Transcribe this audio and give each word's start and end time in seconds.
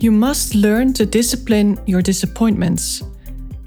You 0.00 0.12
must 0.12 0.54
learn 0.54 0.92
to 0.92 1.08
discipline 1.08 1.76
your 1.84 2.02
disappointments. 2.02 3.02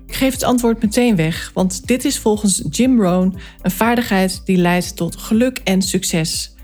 Ik 0.05 0.13
geef 0.13 0.33
het 0.33 0.43
antwoord 0.43 0.81
meteen 0.81 1.15
weg, 1.15 1.51
want 1.53 1.87
dit 1.87 2.05
is 2.05 2.19
volgens 2.19 2.63
Jim 2.69 3.01
Rohn 3.01 3.35
een 3.61 3.71
vaardigheid 3.71 4.41
die 4.45 4.57
leidt 4.57 4.95
tot 4.95 5.15
geluk 5.15 5.57
en 5.63 5.81
succes. 5.81 6.55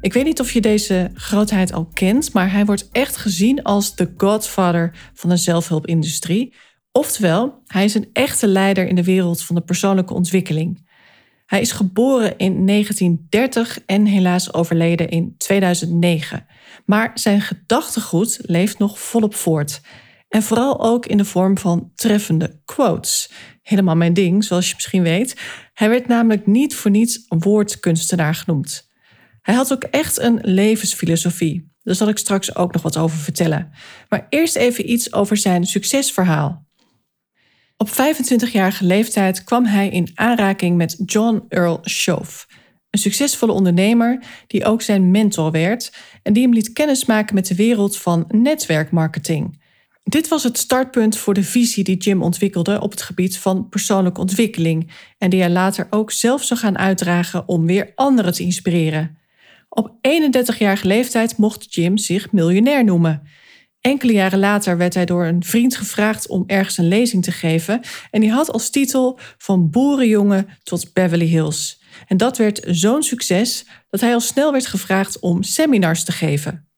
Ik 0.00 0.12
weet 0.12 0.24
niet 0.24 0.40
of 0.40 0.52
je 0.52 0.60
deze 0.60 1.10
grootheid 1.14 1.72
al 1.72 1.88
kent, 1.92 2.32
maar 2.32 2.52
hij 2.52 2.64
wordt 2.64 2.88
echt 2.92 3.16
gezien 3.16 3.62
als 3.62 3.94
de 3.94 4.12
godfather 4.16 5.10
van 5.14 5.30
de 5.30 5.36
zelfhulpindustrie. 5.36 6.54
Oftewel, 6.92 7.62
hij 7.66 7.84
is 7.84 7.94
een 7.94 8.10
echte 8.12 8.46
leider 8.46 8.86
in 8.86 8.94
de 8.94 9.04
wereld 9.04 9.42
van 9.42 9.54
de 9.54 9.62
persoonlijke 9.62 10.14
ontwikkeling. 10.14 10.88
Hij 11.46 11.60
is 11.60 11.72
geboren 11.72 12.36
in 12.36 12.66
1930 12.66 13.80
en 13.86 14.06
helaas 14.06 14.52
overleden 14.54 15.08
in 15.08 15.34
2009. 15.38 16.46
Maar 16.86 17.10
zijn 17.14 17.40
gedachtegoed 17.40 18.38
leeft 18.42 18.78
nog 18.78 19.00
volop 19.00 19.34
voort. 19.34 19.80
En 20.28 20.42
vooral 20.42 20.80
ook 20.80 21.06
in 21.06 21.16
de 21.16 21.24
vorm 21.24 21.58
van 21.58 21.90
treffende 21.94 22.60
quotes. 22.64 23.30
Helemaal 23.62 23.96
mijn 23.96 24.14
ding, 24.14 24.44
zoals 24.44 24.68
je 24.68 24.74
misschien 24.74 25.02
weet. 25.02 25.36
Hij 25.72 25.88
werd 25.88 26.06
namelijk 26.06 26.46
niet 26.46 26.74
voor 26.74 26.90
niets 26.90 27.24
woordkunstenaar 27.28 28.34
genoemd. 28.34 28.88
Hij 29.42 29.54
had 29.54 29.72
ook 29.72 29.84
echt 29.84 30.18
een 30.18 30.38
levensfilosofie. 30.42 31.74
Daar 31.82 31.94
zal 31.94 32.08
ik 32.08 32.18
straks 32.18 32.54
ook 32.54 32.72
nog 32.72 32.82
wat 32.82 32.96
over 32.96 33.18
vertellen. 33.18 33.70
Maar 34.08 34.26
eerst 34.28 34.56
even 34.56 34.90
iets 34.90 35.12
over 35.12 35.36
zijn 35.36 35.64
succesverhaal. 35.64 36.66
Op 37.76 37.88
25-jarige 37.88 38.84
leeftijd 38.84 39.44
kwam 39.44 39.64
hij 39.64 39.88
in 39.88 40.10
aanraking 40.14 40.76
met 40.76 41.02
John 41.04 41.44
Earl 41.48 41.80
Shove, 41.88 42.46
een 42.90 42.98
succesvolle 42.98 43.52
ondernemer 43.52 44.22
die 44.46 44.64
ook 44.64 44.82
zijn 44.82 45.10
mentor 45.10 45.50
werd 45.50 45.92
en 46.22 46.32
die 46.32 46.42
hem 46.42 46.52
liet 46.52 46.72
kennismaken 46.72 47.34
met 47.34 47.46
de 47.46 47.54
wereld 47.54 47.96
van 47.96 48.24
netwerkmarketing. 48.28 49.64
Dit 50.08 50.28
was 50.28 50.42
het 50.42 50.58
startpunt 50.58 51.16
voor 51.16 51.34
de 51.34 51.42
visie 51.42 51.84
die 51.84 51.96
Jim 51.96 52.22
ontwikkelde 52.22 52.80
op 52.80 52.90
het 52.90 53.02
gebied 53.02 53.38
van 53.38 53.68
persoonlijke 53.68 54.20
ontwikkeling 54.20 54.90
en 55.18 55.30
die 55.30 55.40
hij 55.40 55.50
later 55.50 55.86
ook 55.90 56.10
zelf 56.10 56.44
zou 56.44 56.60
gaan 56.60 56.78
uitdragen 56.78 57.48
om 57.48 57.66
weer 57.66 57.92
anderen 57.94 58.32
te 58.32 58.42
inspireren. 58.42 59.18
Op 59.68 59.92
31-jarige 60.08 60.86
leeftijd 60.86 61.36
mocht 61.36 61.74
Jim 61.74 61.98
zich 61.98 62.32
miljonair 62.32 62.84
noemen. 62.84 63.22
Enkele 63.80 64.12
jaren 64.12 64.38
later 64.38 64.76
werd 64.76 64.94
hij 64.94 65.04
door 65.04 65.26
een 65.26 65.44
vriend 65.44 65.76
gevraagd 65.76 66.28
om 66.28 66.44
ergens 66.46 66.78
een 66.78 66.88
lezing 66.88 67.24
te 67.24 67.32
geven 67.32 67.80
en 68.10 68.20
die 68.20 68.30
had 68.32 68.52
als 68.52 68.70
titel 68.70 69.18
Van 69.38 69.70
boerenjongen 69.70 70.48
tot 70.62 70.92
Beverly 70.92 71.26
Hills. 71.26 71.80
En 72.06 72.16
dat 72.16 72.36
werd 72.36 72.60
zo'n 72.66 73.02
succes 73.02 73.66
dat 73.90 74.00
hij 74.00 74.12
al 74.12 74.20
snel 74.20 74.52
werd 74.52 74.66
gevraagd 74.66 75.18
om 75.18 75.42
seminars 75.42 76.04
te 76.04 76.12
geven. 76.12 76.68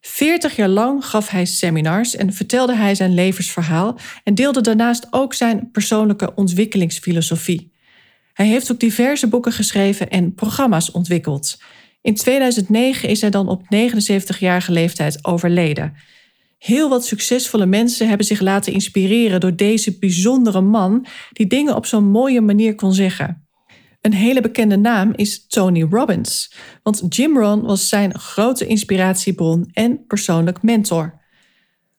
Veertig 0.00 0.56
jaar 0.56 0.68
lang 0.68 1.04
gaf 1.04 1.28
hij 1.28 1.44
seminars 1.44 2.16
en 2.16 2.32
vertelde 2.32 2.76
hij 2.76 2.94
zijn 2.94 3.14
levensverhaal 3.14 3.98
en 4.24 4.34
deelde 4.34 4.60
daarnaast 4.60 5.06
ook 5.10 5.34
zijn 5.34 5.70
persoonlijke 5.70 6.34
ontwikkelingsfilosofie. 6.34 7.72
Hij 8.32 8.46
heeft 8.46 8.72
ook 8.72 8.80
diverse 8.80 9.28
boeken 9.28 9.52
geschreven 9.52 10.10
en 10.10 10.34
programma's 10.34 10.90
ontwikkeld. 10.90 11.58
In 12.00 12.14
2009 12.14 13.08
is 13.08 13.20
hij 13.20 13.30
dan 13.30 13.48
op 13.48 13.62
79-jarige 13.62 14.72
leeftijd 14.72 15.24
overleden. 15.24 15.94
Heel 16.58 16.88
wat 16.88 17.06
succesvolle 17.06 17.66
mensen 17.66 18.08
hebben 18.08 18.26
zich 18.26 18.40
laten 18.40 18.72
inspireren 18.72 19.40
door 19.40 19.56
deze 19.56 19.98
bijzondere 19.98 20.60
man 20.60 21.06
die 21.32 21.46
dingen 21.46 21.76
op 21.76 21.86
zo'n 21.86 22.10
mooie 22.10 22.40
manier 22.40 22.74
kon 22.74 22.92
zeggen. 22.92 23.45
Een 24.06 24.12
hele 24.12 24.40
bekende 24.40 24.76
naam 24.76 25.12
is 25.14 25.46
Tony 25.46 25.86
Robbins, 25.90 26.52
want 26.82 27.02
Jim 27.08 27.38
Rohn 27.38 27.60
was 27.60 27.88
zijn 27.88 28.18
grote 28.18 28.66
inspiratiebron 28.66 29.70
en 29.72 30.06
persoonlijk 30.06 30.62
mentor. 30.62 31.20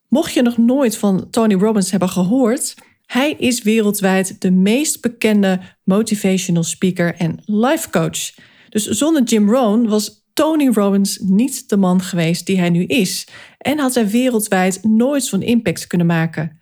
Mocht 0.08 0.34
je 0.34 0.42
nog 0.42 0.58
nooit 0.58 0.98
van 0.98 1.30
Tony 1.30 1.54
Robbins 1.54 1.92
hebben 1.92 2.10
gehoord, 2.10 2.76
hij 3.06 3.32
is 3.32 3.62
wereldwijd 3.62 4.42
de 4.42 4.52
meest 4.52 5.02
bekende 5.02 5.60
motivational 5.84 6.64
speaker 6.64 7.16
en 7.16 7.42
life 7.46 7.90
coach. 7.90 8.34
Dus 8.70 8.86
zonder 8.86 9.24
Jim 9.24 9.50
Rohn 9.50 9.88
was 9.88 10.26
Tony 10.34 10.70
Robbins 10.74 11.18
niet 11.18 11.70
de 11.70 11.78
man 11.78 12.02
geweest 12.02 12.46
die 12.46 12.60
hij 12.60 12.70
nu 12.70 12.84
is 12.84 13.28
en 13.58 13.80
had 13.80 13.96
hij 13.96 14.10
wereldwijd 14.10 14.84
nooit 14.84 15.24
zo'n 15.24 15.42
impact 15.42 15.88
kunnen 15.88 16.08
maken. 16.08 16.62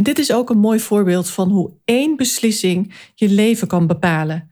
En 0.00 0.06
dit 0.06 0.18
is 0.18 0.32
ook 0.32 0.50
een 0.50 0.58
mooi 0.58 0.80
voorbeeld 0.80 1.30
van 1.30 1.50
hoe 1.50 1.72
één 1.84 2.16
beslissing 2.16 2.94
je 3.14 3.28
leven 3.28 3.68
kan 3.68 3.86
bepalen. 3.86 4.50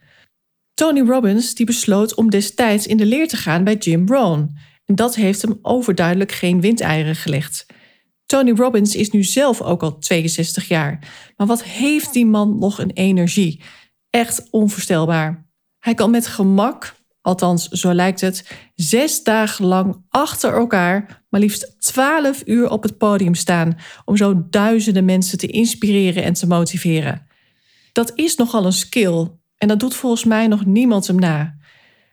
Tony 0.75 1.01
Robbins 1.01 1.55
die 1.55 1.67
besloot 1.67 2.15
om 2.15 2.31
destijds 2.31 2.87
in 2.87 2.97
de 2.97 3.07
leer 3.07 3.29
te 3.29 3.37
gaan 3.37 3.65
bij 3.65 3.77
Jim 3.77 4.09
Rohn. 4.09 4.57
En 4.85 4.95
dat 4.95 5.15
heeft 5.15 5.43
hem 5.43 5.59
overduidelijk 5.63 6.33
geen 6.33 6.61
windeieren 6.61 7.17
gelegd. 7.17 7.67
Tony 8.27 8.53
Robbins 8.53 8.97
is 8.97 9.11
nu 9.11 9.25
zelf 9.25 9.63
ook 9.63 9.83
al 9.83 9.99
62 9.99 10.69
jaar. 10.69 10.99
Maar 11.37 11.47
wat 11.47 11.65
heeft 11.65 12.13
die 12.13 12.27
man 12.27 12.59
nog 12.59 12.79
een 12.79 12.93
energie? 12.93 13.63
Echt 14.11 14.51
onvoorstelbaar. 14.51 15.47
Hij 15.79 15.95
kan 15.95 16.11
met 16.11 16.27
gemak 16.27 16.95
althans 17.21 17.69
zo 17.69 17.93
lijkt 17.93 18.21
het, 18.21 18.51
zes 18.75 19.23
dagen 19.23 19.65
lang 19.65 20.05
achter 20.09 20.53
elkaar 20.53 21.19
maar 21.29 21.41
liefst 21.41 21.75
twaalf 21.79 22.43
uur 22.45 22.71
op 22.71 22.83
het 22.83 22.99
podium 22.99 23.35
staan 23.35 23.79
om 24.05 24.17
zo 24.17 24.47
duizenden 24.51 25.05
mensen 25.05 25.39
te 25.39 25.47
inspireren 25.47 26.25
en 26.25 26.33
te 26.33 26.47
motiveren. 26.47 27.27
Dat 27.93 28.13
is 28.15 28.37
nogal 28.37 28.65
een 28.65 28.73
skill 28.73 29.29
en 29.57 29.69
dat 29.69 29.81
doet 29.81 29.95
volgens 29.95 30.25
mij 30.25 30.47
nog 30.47 30.65
niemand 30.65 31.07
hem 31.07 31.19
na. 31.19 31.57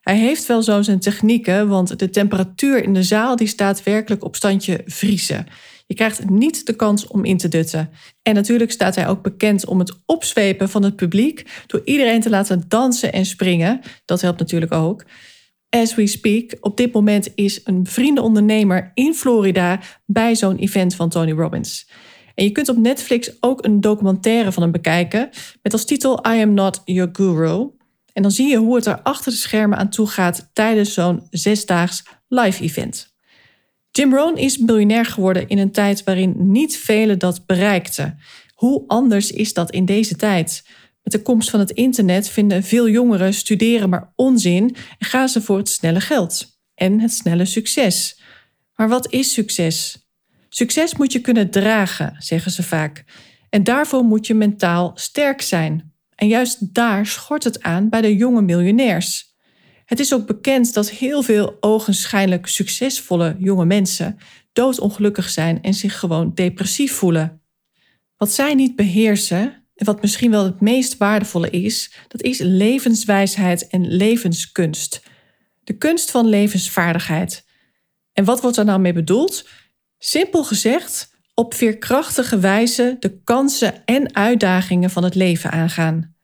Hij 0.02 0.18
heeft 0.18 0.46
wel 0.46 0.64
zo 0.64 0.82
zijn 0.82 1.00
technieken, 1.00 1.68
want 1.68 2.00
de 2.00 2.10
temperatuur 2.10 2.84
in 2.84 2.94
de 2.94 3.04
zaal 3.04 3.36
die 3.36 3.48
staat 3.48 3.84
werkelijk 3.84 4.24
op 4.24 4.36
standje 4.36 4.82
vriezen. 4.86 5.48
Je 5.86 5.96
krijgt 5.96 6.30
niet 6.30 6.66
de 6.66 6.76
kans 6.76 7.08
om 7.08 7.26
in 7.26 7.38
te 7.38 7.48
dutten. 7.48 7.90
En 8.22 8.34
natuurlijk 8.34 8.72
staat 8.72 8.96
hij 8.96 9.08
ook 9.08 9.22
bekend 9.22 9.66
om 9.66 9.80
het 9.80 10.00
opzwepen 10.06 10.70
van 10.70 10.84
het 10.84 10.96
publiek 10.96 11.64
door 11.68 11.82
iedereen 11.86 12.22
te 12.22 12.30
laten 12.30 12.64
dansen 12.68 13.14
en 13.14 13.26
springen. 13.26 13.82
Dat 14.06 14.22
helpt 14.22 14.40
natuurlijk 14.40 14.74
ook. 14.74 15.06
As 15.70 15.96
we 15.96 16.08
speak, 16.08 16.58
op 16.60 16.78
dit 16.78 16.94
moment 16.94 17.32
is 17.36 17.62
een 17.64 17.86
vriendenondernemer 17.86 18.92
in 18.94 19.14
Florida 19.14 19.80
bij 20.06 20.36
zo'n 20.36 20.58
event 20.58 20.96
van 20.96 21.10
Tony 21.10 21.32
Robbins. 21.32 21.90
En 22.36 22.44
je 22.44 22.52
kunt 22.52 22.70
op 22.70 22.78
Netflix 22.78 23.38
ook 23.40 23.66
een 23.66 23.82
documentaire 23.82 24.52
van 24.52 24.64
hem 24.64 24.72
bekijken 24.72 25.30
met 25.62 25.74
als 25.74 25.86
titel 25.86 26.26
I 26.28 26.42
Am 26.42 26.54
Not 26.54 26.82
Your 26.86 27.10
Guru. 27.14 27.70
En 28.14 28.22
dan 28.22 28.32
zie 28.32 28.48
je 28.48 28.58
hoe 28.58 28.76
het 28.76 28.86
er 28.86 29.02
achter 29.02 29.32
de 29.32 29.38
schermen 29.38 29.78
aan 29.78 29.90
toe 29.90 30.08
gaat 30.08 30.50
tijdens 30.54 30.94
zo'n 30.94 31.28
zesdaags 31.30 32.04
live 32.28 32.64
event. 32.64 33.15
Jim 33.98 34.14
Rohn 34.14 34.38
is 34.38 34.58
miljonair 34.58 35.06
geworden 35.06 35.48
in 35.48 35.58
een 35.58 35.72
tijd 35.72 36.04
waarin 36.04 36.34
niet 36.38 36.78
velen 36.78 37.20
dat 37.20 37.46
bereikten. 37.46 38.20
Hoe 38.54 38.84
anders 38.88 39.32
is 39.32 39.54
dat 39.54 39.72
in 39.72 39.86
deze 39.86 40.16
tijd? 40.16 40.68
Met 41.04 41.14
de 41.14 41.22
komst 41.22 41.50
van 41.50 41.60
het 41.60 41.72
internet 41.72 42.30
vinden 42.30 42.64
veel 42.64 42.90
jongeren 42.90 43.34
studeren 43.34 43.90
maar 43.90 44.14
onzin 44.16 44.76
en 44.98 45.08
gaan 45.08 45.30
ze 45.30 45.42
voor 45.42 45.58
het 45.58 45.70
snelle 45.70 46.02
geld 46.02 46.60
en 46.74 47.00
het 47.00 47.14
snelle 47.14 47.46
succes. 47.46 48.22
Maar 48.76 48.90
wat 48.90 49.12
is 49.12 49.34
succes? 49.34 50.08
Succes 50.50 50.96
moet 50.96 51.12
je 51.12 51.20
kunnen 51.20 51.50
dragen, 51.50 52.16
zeggen 52.20 52.52
ze 52.52 52.64
vaak. 52.64 53.04
En 53.50 53.64
daarvoor 53.64 54.04
moet 54.04 54.28
je 54.28 54.34
mentaal 54.34 54.92
sterk 54.96 55.42
zijn. 55.42 55.94
En 56.16 56.28
juist 56.28 56.74
daar 56.74 57.06
schort 57.06 57.44
het 57.44 57.62
aan 57.62 57.90
bij 57.90 58.02
de 58.02 58.16
jonge 58.16 58.42
miljonairs. 58.42 59.35
Het 59.86 60.00
is 60.00 60.14
ook 60.14 60.28
bekend 60.28 60.74
dat 60.74 60.90
heel 60.90 61.22
veel 61.22 61.58
ogenschijnlijk 61.60 62.48
succesvolle 62.48 63.36
jonge 63.40 63.66
mensen 63.66 64.18
doodongelukkig 64.54 65.30
zijn 65.30 65.62
en 65.62 65.74
zich 65.74 66.00
gewoon 66.00 66.32
depressief 66.34 66.94
voelen. 66.94 67.42
Wat 68.18 68.32
zij 68.32 68.54
niet 68.54 68.76
beheersen, 68.76 69.66
en 69.76 69.86
wat 69.86 70.02
misschien 70.02 70.32
wel 70.32 70.44
het 70.44 70.62
meest 70.62 70.98
waardevolle 70.98 71.50
is, 71.50 71.94
dat 72.08 72.22
is 72.22 72.40
levenswijsheid 72.40 73.68
en 73.68 73.88
levenskunst. 73.96 75.04
De 75.64 75.78
kunst 75.78 76.12
van 76.12 76.28
levensvaardigheid. 76.28 77.46
En 78.14 78.24
wat 78.24 78.42
wordt 78.42 78.56
daar 78.56 78.66
nou 78.66 78.80
mee 78.80 78.94
bedoeld? 78.94 79.50
Simpel 79.98 80.44
gezegd, 80.44 81.14
op 81.34 81.54
veerkrachtige 81.54 82.40
wijze 82.40 82.96
de 83.00 83.22
kansen 83.24 83.86
en 83.86 84.16
uitdagingen 84.16 84.90
van 84.90 85.04
het 85.04 85.16
leven 85.16 85.52
aangaan. 85.52 86.16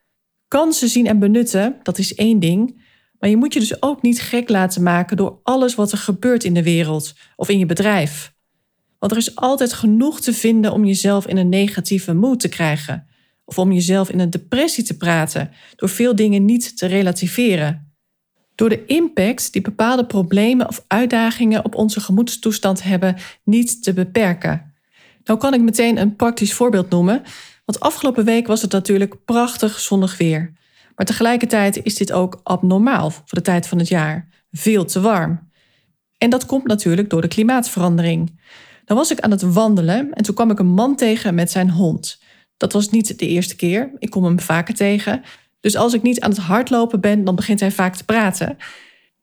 Kansen 0.48 0.90
zien 0.90 1.08
en 1.08 1.20
benutten, 1.20 1.80
dat 1.84 1.98
is 1.98 2.16
één 2.16 2.40
ding, 2.40 2.81
maar 3.22 3.30
je 3.30 3.38
moet 3.38 3.54
je 3.54 3.60
dus 3.60 3.82
ook 3.82 4.02
niet 4.02 4.22
gek 4.22 4.50
laten 4.50 4.84
maken 4.84 5.18
door 5.18 5.40
alles 5.44 5.76
wat 5.76 5.92
er 5.92 5.98
gebeurt 5.98 6.44
in 6.44 6.54
de 6.54 6.64
wereld 6.64 7.14
of 7.36 7.50
in 7.50 7.60
je 7.60 7.66
bedrijf. 7.66 8.34
Want 9.00 9.12
er 9.12 9.18
is 9.18 9.36
altijd 9.36 9.74
genoeg 9.74 10.22
te 10.22 10.34
vinden 10.34 10.72
om 10.72 10.86
jezelf 10.86 11.28
in 11.28 11.38
een 11.38 11.50
negatieve 11.50 12.14
mood 12.14 12.40
te 12.40 12.50
krijgen. 12.50 13.08
Of 13.46 13.58
om 13.58 13.72
jezelf 13.72 14.10
in 14.10 14.20
een 14.20 14.30
depressie 14.30 14.84
te 14.84 14.98
praten, 14.98 15.52
door 15.76 15.90
veel 15.90 16.16
dingen 16.16 16.46
niet 16.46 16.78
te 16.78 16.86
relativeren. 16.86 17.94
Door 18.56 18.70
de 18.70 18.86
impact 18.86 19.54
die 19.54 19.62
bepaalde 19.62 20.06
problemen 20.06 20.68
of 20.68 20.84
uitdagingen 20.88 21.66
op 21.66 21.76
onze 21.76 22.00
gemoedstoestand 22.00 22.84
hebben, 22.84 23.16
niet 23.44 23.84
te 23.84 23.94
beperken. 23.94 24.74
Nou 25.24 25.40
kan 25.40 25.54
ik 25.54 25.62
meteen 25.62 25.98
een 25.98 26.16
praktisch 26.16 26.54
voorbeeld 26.54 26.90
noemen, 26.90 27.22
want 27.66 27.80
afgelopen 27.80 28.26
week 28.26 28.48
was 28.48 28.62
het 28.62 28.72
natuurlijk 28.72 29.26
prachtig 29.26 29.80
zonnig 29.80 30.18
weer. 30.18 30.60
Maar 30.96 31.06
tegelijkertijd 31.06 31.84
is 31.84 31.96
dit 31.96 32.12
ook 32.12 32.40
abnormaal 32.44 33.12
voor 33.12 33.26
de 33.28 33.42
tijd 33.42 33.68
van 33.68 33.78
het 33.78 33.88
jaar. 33.88 34.28
Veel 34.52 34.86
te 34.86 35.02
warm. 35.02 35.50
En 36.18 36.30
dat 36.30 36.46
komt 36.46 36.68
natuurlijk 36.68 37.10
door 37.10 37.22
de 37.22 37.28
klimaatverandering. 37.28 38.40
Dan 38.86 38.98
was 38.98 39.12
ik 39.12 39.20
aan 39.20 39.32
het 39.32 39.42
wandelen 39.42 40.14
en 40.14 40.24
toen 40.24 40.36
kwam 40.36 40.52
ik 40.52 40.60
een 40.60 40.74
man 40.74 40.96
tegen 40.96 41.36
met 41.36 41.52
zijn 41.52 41.70
hond. 41.70 42.22
Dat 42.58 42.74
was 42.74 42.90
niet 42.90 43.20
de 43.20 43.28
eerste 43.28 43.56
keer, 43.56 43.92
ik 44.00 44.10
kom 44.10 44.24
hem 44.24 44.40
vaker 44.40 44.74
tegen. 44.74 45.24
Dus 45.60 45.76
als 45.76 45.94
ik 45.94 46.02
niet 46.02 46.20
aan 46.20 46.30
het 46.30 46.40
hardlopen 46.40 47.02
ben, 47.02 47.24
dan 47.24 47.36
begint 47.36 47.60
hij 47.60 47.72
vaak 47.72 47.96
te 47.96 48.06
praten. 48.06 48.58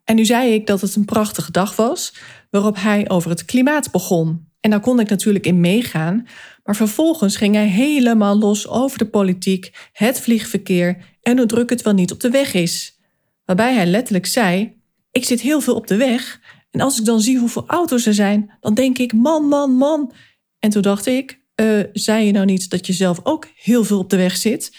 En 0.04 0.16
nu 0.16 0.24
zei 0.24 0.52
ik 0.52 0.66
dat 0.66 0.80
het 0.80 0.94
een 0.94 1.04
prachtige 1.04 1.52
dag 1.52 1.76
was, 1.76 2.14
waarop 2.50 2.76
hij 2.76 3.08
over 3.08 3.30
het 3.30 3.44
klimaat 3.44 3.90
begon. 3.90 4.47
En 4.68 4.74
daar 4.74 4.82
kon 4.82 5.00
ik 5.00 5.08
natuurlijk 5.08 5.46
in 5.46 5.60
meegaan, 5.60 6.26
maar 6.64 6.76
vervolgens 6.76 7.36
ging 7.36 7.54
hij 7.54 7.66
helemaal 7.66 8.38
los 8.38 8.68
over 8.68 8.98
de 8.98 9.08
politiek, 9.08 9.88
het 9.92 10.20
vliegverkeer 10.20 10.96
en 11.22 11.36
hoe 11.36 11.46
druk 11.46 11.70
het 11.70 11.82
wel 11.82 11.92
niet 11.92 12.12
op 12.12 12.20
de 12.20 12.30
weg 12.30 12.54
is. 12.54 12.98
Waarbij 13.44 13.74
hij 13.74 13.86
letterlijk 13.86 14.26
zei: 14.26 14.76
Ik 15.10 15.24
zit 15.24 15.40
heel 15.40 15.60
veel 15.60 15.74
op 15.74 15.86
de 15.86 15.96
weg 15.96 16.40
en 16.70 16.80
als 16.80 16.98
ik 16.98 17.04
dan 17.04 17.20
zie 17.20 17.38
hoeveel 17.38 17.64
auto's 17.66 18.06
er 18.06 18.14
zijn, 18.14 18.50
dan 18.60 18.74
denk 18.74 18.98
ik: 18.98 19.12
man, 19.12 19.44
man, 19.44 19.70
man. 19.70 20.12
En 20.58 20.70
toen 20.70 20.82
dacht 20.82 21.06
ik: 21.06 21.40
uh, 21.60 21.80
Zei 21.92 22.26
je 22.26 22.32
nou 22.32 22.44
niet 22.44 22.70
dat 22.70 22.86
je 22.86 22.92
zelf 22.92 23.20
ook 23.22 23.46
heel 23.54 23.84
veel 23.84 23.98
op 23.98 24.10
de 24.10 24.16
weg 24.16 24.36
zit? 24.36 24.76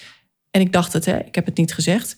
En 0.52 0.62
ik 0.62 0.74
dacht 0.74 0.94
het, 0.94 1.06
hè, 1.06 1.20
ik 1.20 1.36
heb 1.36 1.46
het 1.46 1.58
niet 1.58 1.74
gezegd. 1.74 2.18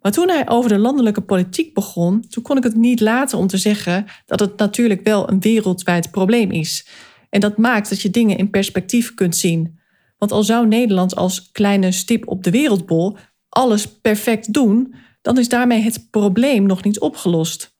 Maar 0.00 0.12
toen 0.12 0.28
hij 0.28 0.48
over 0.48 0.70
de 0.70 0.78
landelijke 0.78 1.20
politiek 1.20 1.74
begon, 1.74 2.24
toen 2.28 2.42
kon 2.42 2.56
ik 2.56 2.62
het 2.62 2.76
niet 2.76 3.00
laten 3.00 3.38
om 3.38 3.46
te 3.46 3.56
zeggen 3.56 4.06
dat 4.26 4.40
het 4.40 4.56
natuurlijk 4.56 5.04
wel 5.04 5.30
een 5.30 5.40
wereldwijd 5.40 6.10
probleem 6.10 6.50
is. 6.50 6.86
En 7.30 7.40
dat 7.40 7.56
maakt 7.56 7.88
dat 7.88 8.00
je 8.00 8.10
dingen 8.10 8.38
in 8.38 8.50
perspectief 8.50 9.14
kunt 9.14 9.36
zien. 9.36 9.78
Want 10.18 10.32
al 10.32 10.42
zou 10.42 10.66
Nederland 10.66 11.16
als 11.16 11.50
kleine 11.52 11.92
stip 11.92 12.28
op 12.28 12.44
de 12.44 12.50
wereldbol 12.50 13.16
alles 13.48 13.86
perfect 14.00 14.52
doen, 14.52 14.94
dan 15.22 15.38
is 15.38 15.48
daarmee 15.48 15.82
het 15.82 16.06
probleem 16.10 16.66
nog 16.66 16.84
niet 16.84 17.00
opgelost. 17.00 17.78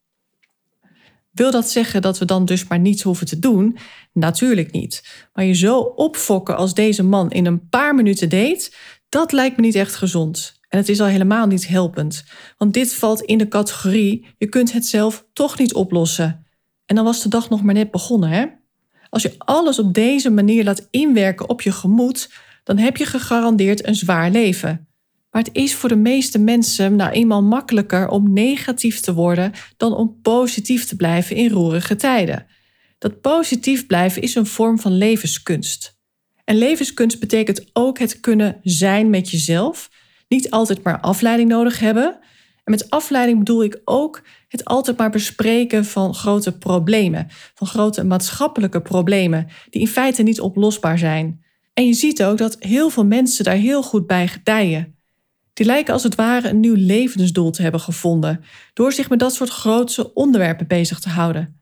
Wil 1.31 1.51
dat 1.51 1.69
zeggen 1.69 2.01
dat 2.01 2.17
we 2.17 2.25
dan 2.25 2.45
dus 2.45 2.67
maar 2.67 2.79
niets 2.79 3.01
hoeven 3.01 3.27
te 3.27 3.39
doen? 3.39 3.77
Natuurlijk 4.13 4.71
niet. 4.71 5.27
Maar 5.33 5.45
je 5.45 5.53
zo 5.53 5.79
opfokken 5.79 6.57
als 6.57 6.73
deze 6.73 7.03
man 7.03 7.31
in 7.31 7.45
een 7.45 7.69
paar 7.69 7.95
minuten 7.95 8.29
deed, 8.29 8.77
dat 9.09 9.31
lijkt 9.31 9.55
me 9.57 9.61
niet 9.61 9.75
echt 9.75 9.95
gezond. 9.95 10.60
En 10.71 10.77
het 10.77 10.89
is 10.89 10.99
al 10.99 11.07
helemaal 11.07 11.47
niet 11.47 11.67
helpend. 11.67 12.23
Want 12.57 12.73
dit 12.73 12.93
valt 12.93 13.21
in 13.21 13.37
de 13.37 13.47
categorie: 13.47 14.25
je 14.37 14.47
kunt 14.47 14.71
het 14.73 14.85
zelf 14.85 15.25
toch 15.33 15.59
niet 15.59 15.73
oplossen. 15.73 16.45
En 16.85 16.95
dan 16.95 17.05
was 17.05 17.21
de 17.21 17.29
dag 17.29 17.49
nog 17.49 17.63
maar 17.63 17.73
net 17.73 17.91
begonnen, 17.91 18.29
hè? 18.29 18.45
Als 19.09 19.21
je 19.21 19.33
alles 19.37 19.79
op 19.79 19.93
deze 19.93 20.29
manier 20.29 20.63
laat 20.63 20.87
inwerken 20.89 21.49
op 21.49 21.61
je 21.61 21.71
gemoed, 21.71 22.31
dan 22.63 22.77
heb 22.77 22.97
je 22.97 23.05
gegarandeerd 23.05 23.87
een 23.87 23.95
zwaar 23.95 24.31
leven. 24.31 24.87
Maar 25.31 25.43
het 25.43 25.55
is 25.55 25.75
voor 25.75 25.89
de 25.89 25.95
meeste 25.95 26.39
mensen 26.39 26.95
nou 26.95 27.11
eenmaal 27.11 27.43
makkelijker 27.43 28.07
om 28.09 28.33
negatief 28.33 28.99
te 28.99 29.13
worden 29.13 29.51
dan 29.77 29.95
om 29.95 30.19
positief 30.21 30.85
te 30.85 30.95
blijven 30.95 31.35
in 31.35 31.49
roerige 31.49 31.95
tijden. 31.95 32.45
Dat 32.97 33.21
positief 33.21 33.85
blijven 33.85 34.21
is 34.21 34.35
een 34.35 34.45
vorm 34.45 34.79
van 34.79 34.97
levenskunst. 34.97 35.99
En 36.43 36.57
levenskunst 36.57 37.19
betekent 37.19 37.69
ook 37.73 37.99
het 37.99 38.19
kunnen 38.19 38.59
zijn 38.63 39.09
met 39.09 39.29
jezelf, 39.29 39.89
niet 40.31 40.49
altijd 40.49 40.83
maar 40.83 40.99
afleiding 40.99 41.49
nodig 41.49 41.79
hebben. 41.79 42.19
En 42.63 42.71
met 42.71 42.89
afleiding 42.89 43.37
bedoel 43.37 43.63
ik 43.63 43.81
ook 43.85 44.21
het 44.47 44.65
altijd 44.65 44.97
maar 44.97 45.09
bespreken 45.09 45.85
van 45.85 46.13
grote 46.13 46.57
problemen, 46.57 47.27
van 47.53 47.67
grote 47.67 48.03
maatschappelijke 48.03 48.81
problemen, 48.81 49.47
die 49.69 49.81
in 49.81 49.87
feite 49.87 50.23
niet 50.23 50.41
oplosbaar 50.41 50.97
zijn. 50.97 51.43
En 51.73 51.85
je 51.85 51.93
ziet 51.93 52.23
ook 52.23 52.37
dat 52.37 52.55
heel 52.59 52.89
veel 52.89 53.05
mensen 53.05 53.43
daar 53.43 53.55
heel 53.55 53.83
goed 53.83 54.07
bij 54.07 54.27
gedijen. 54.27 54.95
Die 55.53 55.65
lijken 55.65 55.93
als 55.93 56.03
het 56.03 56.15
ware 56.15 56.49
een 56.49 56.59
nieuw 56.59 56.75
levensdoel 56.77 57.51
te 57.51 57.61
hebben 57.61 57.81
gevonden, 57.81 58.43
door 58.73 58.91
zich 58.91 59.09
met 59.09 59.19
dat 59.19 59.33
soort 59.33 59.49
grootse 59.49 60.13
onderwerpen 60.13 60.67
bezig 60.67 60.99
te 60.99 61.09
houden. 61.09 61.61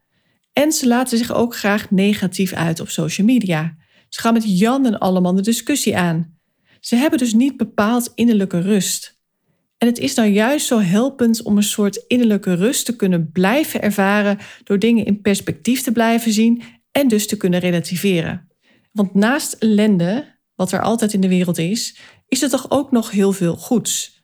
En 0.54 0.72
ze 0.72 0.88
laten 0.88 1.18
zich 1.18 1.34
ook 1.34 1.56
graag 1.56 1.92
negatief 1.92 2.54
uit 2.54 2.80
op 2.80 2.90
social 2.90 3.28
media. 3.28 3.76
Ze 4.10 4.22
gaan 4.22 4.34
met 4.34 4.60
Jan 4.60 4.86
en 4.86 5.00
Alleman 5.00 5.36
de 5.36 5.42
discussie 5.42 5.98
aan. 5.98 6.39
Ze 6.80 6.96
hebben 6.96 7.20
dus 7.20 7.34
niet 7.34 7.58
bepaald 7.58 8.12
innerlijke 8.16 8.60
rust. 8.60 9.18
En 9.78 9.88
het 9.88 9.98
is 9.98 10.14
nou 10.14 10.30
juist 10.30 10.68
zo 10.68 10.80
helpend 10.80 11.42
om 11.42 11.58
een 11.58 11.64
soort 11.64 12.04
innerlijke 12.08 12.54
rust 12.54 12.86
te 12.86 12.96
kunnen 12.96 13.32
blijven 13.32 13.82
ervaren 13.82 14.38
door 14.64 14.80
dingen 14.80 15.06
in 15.06 15.22
perspectief 15.22 15.82
te 15.82 15.92
blijven 15.92 16.32
zien 16.32 16.62
en 16.92 17.08
dus 17.08 17.28
te 17.28 17.38
kunnen 17.38 17.60
relativeren. 17.60 18.48
Want 18.92 19.14
naast 19.14 19.54
ellende, 19.54 20.38
wat 20.56 20.72
er 20.72 20.82
altijd 20.82 21.14
in 21.14 21.22
de 21.22 21.28
wereld 21.28 21.58
is, 21.58 21.98
is 22.28 22.42
er 22.42 22.50
toch 22.50 22.72
ook 22.72 22.92
nog 22.92 23.12
heel 23.12 23.32
veel 23.32 23.56
goeds. 23.56 24.24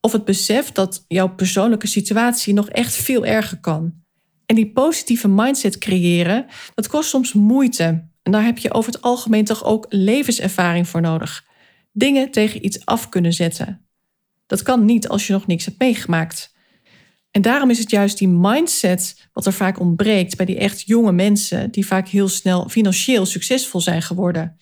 Of 0.00 0.12
het 0.12 0.24
besef 0.24 0.72
dat 0.72 1.04
jouw 1.08 1.34
persoonlijke 1.34 1.86
situatie 1.86 2.54
nog 2.54 2.68
echt 2.68 2.96
veel 2.96 3.26
erger 3.26 3.60
kan. 3.60 3.94
En 4.46 4.54
die 4.54 4.72
positieve 4.72 5.28
mindset 5.28 5.78
creëren, 5.78 6.46
dat 6.74 6.88
kost 6.88 7.08
soms 7.08 7.32
moeite. 7.32 8.08
En 8.22 8.32
daar 8.32 8.44
heb 8.44 8.58
je 8.58 8.72
over 8.72 8.92
het 8.92 9.02
algemeen 9.02 9.44
toch 9.44 9.64
ook 9.64 9.86
levenservaring 9.88 10.88
voor 10.88 11.00
nodig. 11.00 11.46
Dingen 11.98 12.30
tegen 12.30 12.64
iets 12.64 12.84
af 12.86 13.08
kunnen 13.08 13.32
zetten. 13.32 13.88
Dat 14.46 14.62
kan 14.62 14.84
niet 14.84 15.08
als 15.08 15.26
je 15.26 15.32
nog 15.32 15.46
niks 15.46 15.64
hebt 15.64 15.78
meegemaakt. 15.78 16.56
En 17.30 17.42
daarom 17.42 17.70
is 17.70 17.78
het 17.78 17.90
juist 17.90 18.18
die 18.18 18.28
mindset 18.28 19.28
wat 19.32 19.46
er 19.46 19.52
vaak 19.52 19.80
ontbreekt 19.80 20.36
bij 20.36 20.46
die 20.46 20.58
echt 20.58 20.86
jonge 20.86 21.12
mensen, 21.12 21.70
die 21.70 21.86
vaak 21.86 22.08
heel 22.08 22.28
snel 22.28 22.68
financieel 22.68 23.26
succesvol 23.26 23.80
zijn 23.80 24.02
geworden. 24.02 24.56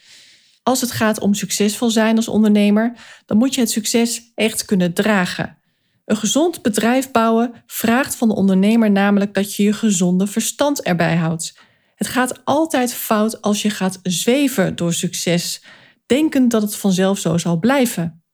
Als 0.63 0.81
het 0.81 0.91
gaat 0.91 1.21
om 1.21 1.35
succesvol 1.35 1.91
zijn 1.91 2.17
als 2.17 2.29
ondernemer, 2.29 2.93
dan 3.27 3.37
moet 3.37 3.55
je 3.55 3.61
het 3.61 3.71
succes 3.71 4.33
echt 4.35 4.65
kunnen 4.65 4.93
dragen. 4.93 5.59
Een 6.05 6.17
gezond 6.17 6.63
bedrijf 6.63 7.11
bouwen 7.11 7.53
vraagt 7.67 8.15
van 8.15 8.29
de 8.29 8.35
ondernemer 8.35 8.91
namelijk 8.91 9.35
dat 9.35 9.55
je 9.55 9.63
je 9.63 9.73
gezonde 9.73 10.27
verstand 10.27 10.83
erbij 10.83 11.17
houdt. 11.17 11.59
Het 11.95 12.07
gaat 12.07 12.45
altijd 12.45 12.95
fout 12.95 13.43
als 13.43 13.63
je 13.63 13.71
gaat 13.71 14.01
zweven 14.03 14.77
door 14.77 14.93
succes, 14.93 15.63
denkend 16.07 16.51
dat 16.51 16.63
het 16.63 16.77
vanzelf 16.77 17.19
zo 17.19 17.39
zal 17.39 17.59
blijven. 17.59 18.25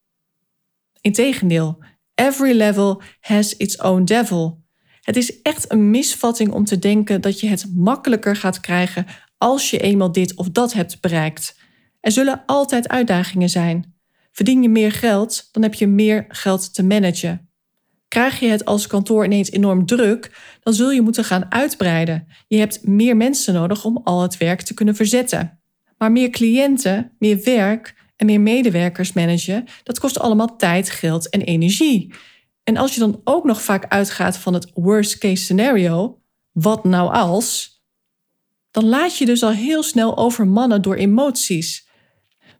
Integendeel, 1.01 1.85
every 2.15 2.57
level 2.57 3.03
has 3.21 3.57
its 3.57 3.77
own 3.77 4.05
devil. 4.05 4.61
Het 5.01 5.17
is 5.17 5.43
echt 5.43 5.73
een 5.73 5.91
misvatting 5.91 6.53
om 6.53 6.65
te 6.65 6.79
denken 6.79 7.21
dat 7.21 7.41
je 7.41 7.49
het 7.49 7.67
makkelijker 7.75 8.37
gaat 8.37 8.61
krijgen 8.61 9.07
als 9.39 9.71
je 9.71 9.79
eenmaal 9.79 10.13
dit 10.13 10.35
of 10.35 10.51
dat 10.51 10.73
hebt 10.73 11.01
bereikt. 11.01 11.61
Er 12.01 12.13
zullen 12.13 12.43
altijd 12.47 12.89
uitdagingen 12.89 13.49
zijn. 13.49 13.95
Verdien 14.33 14.63
je 14.63 14.69
meer 14.69 14.93
geld, 14.93 15.49
dan 15.53 15.63
heb 15.63 15.75
je 15.75 15.87
meer 15.87 16.25
geld 16.29 16.75
te 16.75 16.83
managen. 16.83 17.51
Krijg 18.09 18.41
je 18.41 18.49
het 18.49 18.65
als 18.65 18.87
kantoor 18.87 19.25
ineens 19.25 19.51
enorm 19.51 19.87
druk, 19.87 20.57
dan 20.61 20.75
zul 20.75 20.91
je 20.91 21.01
moeten 21.01 21.25
gaan 21.25 21.53
uitbreiden. 21.53 22.27
Je 22.47 22.59
hebt 22.59 22.87
meer 22.87 23.17
mensen 23.17 23.55
nodig 23.55 23.85
om 23.85 24.01
al 24.05 24.23
het 24.23 24.37
werk 24.37 24.61
te 24.63 24.75
kunnen 24.75 24.97
verzetten. 24.97 25.62
Maar 26.03 26.13
meer 26.13 26.31
cliënten, 26.31 27.13
meer 27.19 27.43
werk 27.45 27.95
en 28.17 28.27
meer 28.27 28.41
medewerkers 28.41 29.13
managen, 29.13 29.65
dat 29.83 29.99
kost 29.99 30.19
allemaal 30.19 30.57
tijd, 30.57 30.91
geld 30.91 31.29
en 31.29 31.41
energie. 31.41 32.15
En 32.65 32.77
als 32.77 32.95
je 32.95 33.01
dan 33.01 33.21
ook 33.25 33.45
nog 33.45 33.63
vaak 33.63 33.87
uitgaat 33.89 34.37
van 34.37 34.55
het 34.55 34.71
worst 34.75 35.19
case 35.19 35.43
scenario, 35.43 36.21
wat 36.53 36.85
nou 36.85 37.13
als, 37.13 37.81
dan 38.71 38.85
laat 38.85 39.19
je 39.19 39.25
dus 39.25 39.43
al 39.43 39.51
heel 39.51 39.83
snel 39.83 40.17
overmannen 40.17 40.83
door 40.83 40.95
emoties. 40.95 41.89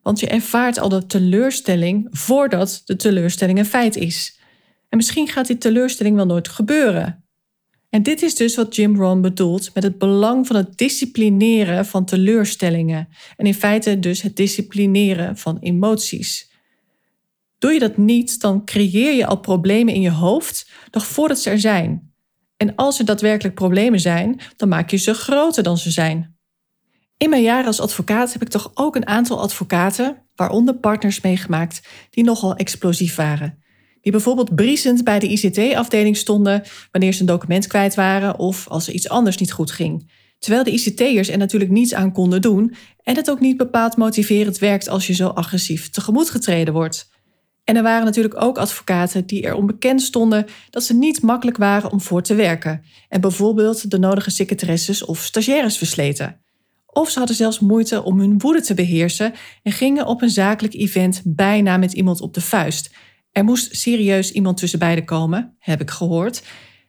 Want 0.03 0.21
je 0.21 0.27
ervaart 0.27 0.79
al 0.79 0.89
de 0.89 1.07
teleurstelling 1.07 2.09
voordat 2.11 2.83
de 2.85 2.97
teleurstelling 2.97 3.59
een 3.59 3.65
feit 3.65 3.97
is. 3.97 4.41
En 4.89 4.97
misschien 4.97 5.29
gaat 5.29 5.47
die 5.47 5.59
teleurstelling 5.59 6.17
wel 6.17 6.27
nooit 6.27 6.49
gebeuren. 6.49 7.22
En 7.93 8.03
dit 8.03 8.23
is 8.23 8.35
dus 8.35 8.57
wat 8.57 8.77
Jim 8.77 8.97
Rohn 8.97 9.21
bedoelt 9.21 9.75
met 9.75 9.83
het 9.83 9.99
belang 9.99 10.47
van 10.47 10.57
het 10.57 10.79
disciplineren 10.79 11.87
van 11.87 12.05
teleurstellingen. 12.05 13.09
En 13.37 13.47
in 13.47 13.55
feite 13.55 13.99
dus 13.99 14.23
het 14.23 14.37
disciplineren 14.37 15.37
van 15.37 15.59
emoties. 15.59 16.51
Doe 17.59 17.73
je 17.73 17.79
dat 17.79 17.97
niet, 17.97 18.41
dan 18.41 18.65
creëer 18.65 19.15
je 19.15 19.27
al 19.27 19.41
problemen 19.41 19.95
in 19.95 20.01
je 20.01 20.11
hoofd 20.11 20.71
nog 20.91 21.07
voordat 21.07 21.39
ze 21.39 21.51
er 21.51 21.61
zijn. 21.61 22.13
En 22.57 22.75
als 22.75 22.99
er 22.99 23.05
daadwerkelijk 23.05 23.55
problemen 23.55 24.01
zijn, 24.01 24.41
dan 24.57 24.69
maak 24.69 24.91
je 24.91 24.97
ze 24.97 25.15
groter 25.15 25.63
dan 25.63 25.79
ze 25.79 25.91
zijn. 25.91 26.37
In 27.17 27.31
mijn 27.31 27.43
jaren 27.43 27.67
als 27.67 27.81
advocaat 27.81 28.33
heb 28.33 28.43
ik 28.43 28.49
toch 28.49 28.71
ook 28.75 28.97
een 28.97 29.07
aantal 29.07 29.41
advocaten, 29.41 30.23
waaronder 30.35 30.75
partners, 30.75 31.21
meegemaakt 31.21 31.89
die 32.11 32.25
nogal 32.25 32.55
explosief 32.55 33.15
waren 33.15 33.62
die 34.03 34.13
bijvoorbeeld 34.13 34.55
briesend 34.55 35.05
bij 35.05 35.19
de 35.19 35.29
ICT-afdeling 35.29 36.17
stonden 36.17 36.63
wanneer 36.91 37.13
ze 37.13 37.21
een 37.21 37.27
document 37.27 37.67
kwijt 37.67 37.95
waren 37.95 38.39
of 38.39 38.69
als 38.69 38.89
er 38.89 38.95
iets 38.95 39.09
anders 39.09 39.37
niet 39.37 39.53
goed 39.53 39.71
ging. 39.71 40.11
Terwijl 40.39 40.65
de 40.65 40.71
ICT'ers 40.71 41.29
er 41.29 41.39
natuurlijk 41.39 41.71
niets 41.71 41.95
aan 41.95 42.13
konden 42.13 42.41
doen 42.41 42.75
en 43.03 43.17
het 43.17 43.31
ook 43.31 43.41
niet 43.41 43.57
bepaald 43.57 43.97
motiverend 43.97 44.59
werkt 44.59 44.89
als 44.89 45.07
je 45.07 45.15
zo 45.15 45.29
agressief 45.29 45.91
tegemoet 45.91 46.31
getreden 46.31 46.75
wordt. 46.75 47.11
En 47.65 47.77
er 47.77 47.83
waren 47.83 48.05
natuurlijk 48.05 48.43
ook 48.43 48.59
advocaten 48.59 49.27
die 49.27 49.45
erom 49.45 49.67
bekend 49.67 50.03
stonden 50.03 50.47
dat 50.71 50.85
ze 50.85 50.95
niet 50.95 51.23
makkelijk 51.23 51.57
waren 51.57 51.91
om 51.91 52.01
voor 52.01 52.23
te 52.23 52.35
werken 52.35 52.83
en 53.09 53.21
bijvoorbeeld 53.21 53.91
de 53.91 53.99
nodige 53.99 54.31
secretaresses 54.31 55.05
of 55.05 55.19
stagiaires 55.19 55.77
versleten. 55.77 56.41
Of 56.87 57.11
ze 57.11 57.19
hadden 57.19 57.37
zelfs 57.37 57.61
moeite 57.61 58.03
om 58.03 58.19
hun 58.19 58.39
woede 58.39 58.63
te 58.63 58.75
beheersen 58.75 59.33
en 59.63 59.73
gingen 59.73 60.07
op 60.07 60.23
een 60.23 60.31
zakelijk 60.31 60.75
event 60.75 61.23
bijna 61.25 61.77
met 61.77 61.93
iemand 61.93 62.21
op 62.21 62.35
de 62.35 62.41
vuist. 62.41 62.91
Er 63.33 63.45
moest 63.45 63.77
serieus 63.77 64.33
iemand 64.33 64.57
tussen 64.57 64.79
beiden 64.79 65.05
komen, 65.05 65.57
heb 65.59 65.81
ik 65.81 65.91
gehoord. 65.91 66.43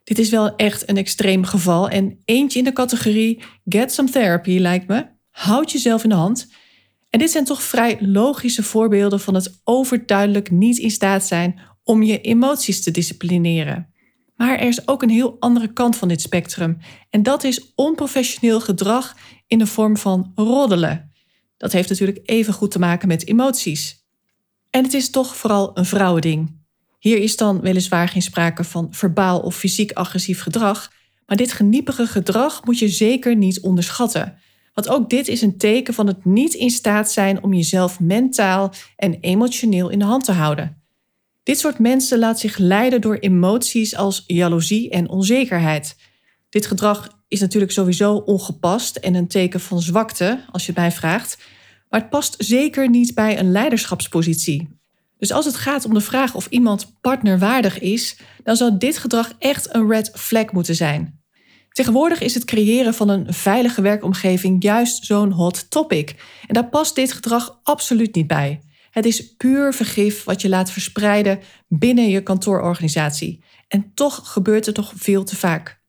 Dit 0.04 0.20
is 0.20 0.30
wel 0.30 0.56
echt 0.56 0.90
een 0.90 0.98
extreem 0.98 1.44
geval 1.44 1.90
en 1.90 2.22
eentje 2.26 2.60
in 2.60 2.66
de 2.66 2.74
categorie 2.74 3.44
get 3.66 3.94
some 3.94 4.10
therapy 4.10 4.58
lijkt 4.58 4.88
me. 4.88 5.06
Houd 5.30 5.72
jezelf 5.72 6.04
in 6.04 6.10
de 6.10 6.16
hand. 6.16 6.48
En 7.10 7.20
dit 7.20 7.32
zijn 7.32 7.46
toch 7.46 7.64
vrij 7.64 7.98
logische 8.00 8.64
voorbeelden 8.64 9.20
van 9.20 9.34
het 9.34 9.60
overduidelijk 9.64 10.52
niet 10.52 10.78
in 10.78 10.92
staat 10.92 11.26
zijn 11.26 11.60
om 11.84 12.04
je 12.04 12.22
emoties 12.22 12.84
te 12.84 12.92
disciplineren. 12.92 13.94
Maar 14.36 14.60
er 14.60 14.68
is 14.68 14.88
ook 14.88 15.02
een 15.02 15.10
heel 15.10 15.36
andere 15.40 15.74
kant 15.74 15.96
van 15.96 16.08
dit 16.08 16.22
spectrum. 16.22 16.78
En 17.10 17.24
dat 17.24 17.44
is 17.44 17.74
onprofessioneel 17.76 18.62
gedrag 18.62 19.16
in 19.48 19.58
de 19.58 19.68
vorm 19.68 19.98
van 19.98 20.32
roddelen. 20.36 21.12
Dat 21.58 21.72
heeft 21.72 21.90
natuurlijk 21.90 22.20
even 22.24 22.54
goed 22.54 22.72
te 22.72 22.80
maken 22.80 23.08
met 23.08 23.28
emoties. 23.28 24.03
En 24.74 24.84
het 24.84 24.94
is 24.94 25.10
toch 25.10 25.36
vooral 25.36 25.72
een 25.74 25.86
vrouwending. 25.86 26.62
Hier 27.00 27.18
is 27.18 27.38
dan 27.38 27.62
weliswaar 27.62 28.08
geen 28.08 28.22
sprake 28.22 28.64
van 28.64 28.88
verbaal 28.92 29.40
of 29.40 29.56
fysiek 29.56 29.92
agressief 29.92 30.42
gedrag, 30.42 30.92
maar 31.26 31.38
dit 31.38 31.52
geniepige 31.52 32.08
gedrag 32.08 32.66
moet 32.66 32.80
je 32.80 32.90
zeker 32.90 33.36
niet 33.36 33.62
onderschatten. 33.62 34.38
Want 34.74 34.90
ook 34.90 35.10
dit 35.10 35.28
is 35.28 35.42
een 35.42 35.58
teken 35.58 35.94
van 35.94 36.08
het 36.08 36.26
niet 36.26 36.54
in 36.54 36.70
staat 36.70 37.12
zijn 37.12 37.44
om 37.44 37.54
jezelf 37.54 38.00
mentaal 38.00 38.74
en 38.96 39.20
emotioneel 39.20 39.90
in 39.90 40.00
de 40.00 40.06
hand 40.06 40.24
te 40.24 40.32
houden. 40.32 40.82
Dit 41.44 41.60
soort 41.60 41.80
mensen 41.80 42.20
laat 42.20 42.40
zich 42.40 42.58
leiden 42.58 43.02
door 43.02 43.16
emoties 43.16 43.96
als 43.96 44.24
jaloezie 44.28 44.90
en 44.90 45.10
onzekerheid. 45.10 45.96
Dit 46.50 46.66
gedrag 46.66 47.22
is 47.28 47.40
natuurlijk 47.40 47.72
sowieso 47.72 48.16
ongepast 48.16 48.96
en 48.96 49.16
een 49.16 49.28
teken 49.28 49.60
van 49.60 49.82
zwakte, 49.82 50.46
als 50.52 50.66
je 50.66 50.72
het 50.72 50.80
mij 50.80 50.92
vraagt, 50.92 51.38
maar 51.94 52.02
het 52.02 52.12
past 52.12 52.36
zeker 52.38 52.90
niet 52.90 53.14
bij 53.14 53.40
een 53.40 53.52
leiderschapspositie. 53.52 54.80
Dus 55.18 55.32
als 55.32 55.46
het 55.46 55.56
gaat 55.56 55.86
om 55.86 55.94
de 55.94 56.02
vraag 56.02 56.36
of 56.36 56.48
iemand 56.50 56.98
partnerwaardig 57.02 57.80
is, 57.80 58.18
dan 58.44 58.56
zou 58.56 58.78
dit 58.78 58.98
gedrag 58.98 59.34
echt 59.40 59.76
een 59.76 59.88
red 59.88 60.12
flag 60.16 60.52
moeten 60.52 60.76
zijn. 60.76 61.22
Tegenwoordig 61.70 62.22
is 62.22 62.34
het 62.34 62.46
creëren 62.46 62.94
van 62.94 63.10
een 63.10 63.34
veilige 63.34 63.82
werkomgeving 63.82 64.64
juist 64.64 65.06
zo'n 65.06 65.32
hot 65.32 65.70
topic. 65.70 66.16
En 66.48 66.54
daar 66.54 66.70
past 66.70 66.96
dit 66.96 67.14
gedrag 67.14 67.60
absoluut 67.64 68.16
niet 68.16 68.28
bij. 68.28 68.62
Het 68.90 69.06
is 69.06 69.36
puur 69.36 69.74
vergif 69.74 70.24
wat 70.24 70.42
je 70.42 70.50
laat 70.50 70.72
verspreiden 70.72 71.40
binnen 71.68 72.10
je 72.10 72.24
kantoororganisatie. 72.24 73.44
En 73.68 73.92
toch 73.94 74.32
gebeurt 74.32 74.66
het 74.66 74.76
toch 74.76 74.94
veel 74.96 75.24
te 75.24 75.36
vaak. 75.36 75.82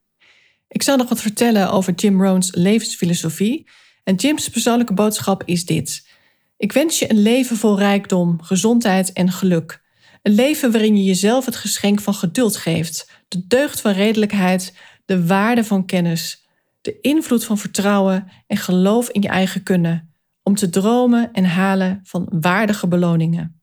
Ik 0.69 0.83
zal 0.83 0.97
nog 0.97 1.09
wat 1.09 1.21
vertellen 1.21 1.71
over 1.71 1.93
Jim 1.93 2.23
Rohn's 2.23 2.55
levensfilosofie. 2.55 3.67
En 4.05 4.15
Jim's 4.15 4.49
persoonlijke 4.49 4.95
boodschap 4.95 5.43
is 5.45 5.65
dit. 5.65 6.09
Ik 6.57 6.73
wens 6.73 6.99
je 6.99 7.11
een 7.11 7.23
leven 7.23 7.57
vol 7.57 7.79
rijkdom, 7.79 8.43
gezondheid 8.43 9.13
en 9.13 9.33
geluk. 9.33 9.83
Een 10.23 10.35
leven 10.35 10.73
waarin 10.73 10.97
je 10.97 11.05
jezelf 11.05 11.45
het 11.45 11.57
geschenk 11.57 12.01
van 12.01 12.15
geduld 12.15 12.57
geeft, 12.57 13.11
de 13.29 13.47
deugd 13.47 13.81
van 13.81 13.93
redelijkheid, 13.93 14.75
de 15.05 15.27
waarde 15.27 15.65
van 15.65 15.87
kennis, 15.87 16.47
de 16.81 17.01
invloed 17.01 17.45
van 17.45 17.59
vertrouwen 17.59 18.29
en 18.47 18.57
geloof 18.57 19.09
in 19.09 19.23
je 19.23 19.29
eigen 19.29 19.63
kunnen, 19.63 20.15
om 20.43 20.55
te 20.55 20.71
dromen 20.71 21.33
en 21.33 21.45
halen 21.45 22.01
van 22.03 22.29
waardige 22.41 22.89
beloningen. 22.89 23.61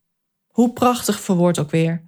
Hoe 0.48 0.74
prachtig 0.74 1.20
verwoord 1.20 1.60
ook 1.60 1.72
weer. 1.72 2.04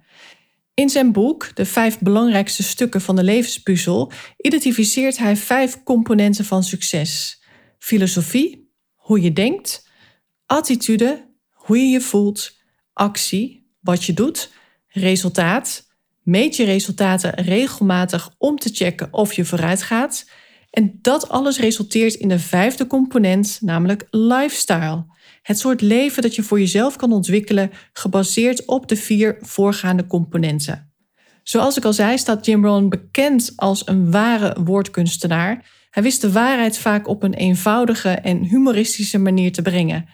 In 0.74 0.88
zijn 0.88 1.12
boek, 1.12 1.50
De 1.54 1.64
vijf 1.64 1.98
belangrijkste 1.98 2.62
stukken 2.62 3.00
van 3.00 3.16
de 3.16 3.24
levenspuzzel, 3.24 4.12
identificeert 4.36 5.18
hij 5.18 5.36
vijf 5.36 5.82
componenten 5.82 6.44
van 6.44 6.62
succes: 6.62 7.42
filosofie, 7.84 8.72
hoe 8.94 9.20
je 9.20 9.32
denkt, 9.32 9.88
attitude, 10.46 11.34
hoe 11.50 11.78
je 11.78 11.86
je 11.86 12.00
voelt, 12.00 12.56
actie, 12.92 13.72
wat 13.80 14.04
je 14.04 14.12
doet, 14.12 14.50
resultaat, 14.88 15.86
meet 16.22 16.56
je 16.56 16.64
resultaten 16.64 17.34
regelmatig 17.34 18.30
om 18.38 18.58
te 18.58 18.70
checken 18.72 19.12
of 19.12 19.32
je 19.32 19.44
vooruit 19.44 19.82
gaat. 19.82 20.30
En 20.70 20.98
dat 21.00 21.28
alles 21.28 21.58
resulteert 21.58 22.14
in 22.14 22.28
de 22.28 22.38
vijfde 22.38 22.86
component, 22.86 23.58
namelijk 23.60 24.06
lifestyle. 24.10 25.06
Het 25.42 25.58
soort 25.58 25.80
leven 25.80 26.22
dat 26.22 26.34
je 26.34 26.42
voor 26.42 26.58
jezelf 26.58 26.96
kan 26.96 27.12
ontwikkelen, 27.12 27.70
gebaseerd 27.92 28.64
op 28.64 28.88
de 28.88 28.96
vier 28.96 29.36
voorgaande 29.40 30.06
componenten. 30.06 30.92
Zoals 31.42 31.76
ik 31.76 31.84
al 31.84 31.92
zei, 31.92 32.18
staat 32.18 32.46
Jim 32.46 32.64
Rohn 32.64 32.88
bekend 32.88 33.52
als 33.56 33.86
een 33.86 34.10
ware 34.10 34.62
woordkunstenaar. 34.62 35.83
Hij 35.94 36.02
wist 36.02 36.20
de 36.20 36.32
waarheid 36.32 36.78
vaak 36.78 37.08
op 37.08 37.22
een 37.22 37.34
eenvoudige 37.34 38.08
en 38.08 38.42
humoristische 38.42 39.18
manier 39.18 39.52
te 39.52 39.62
brengen. 39.62 40.08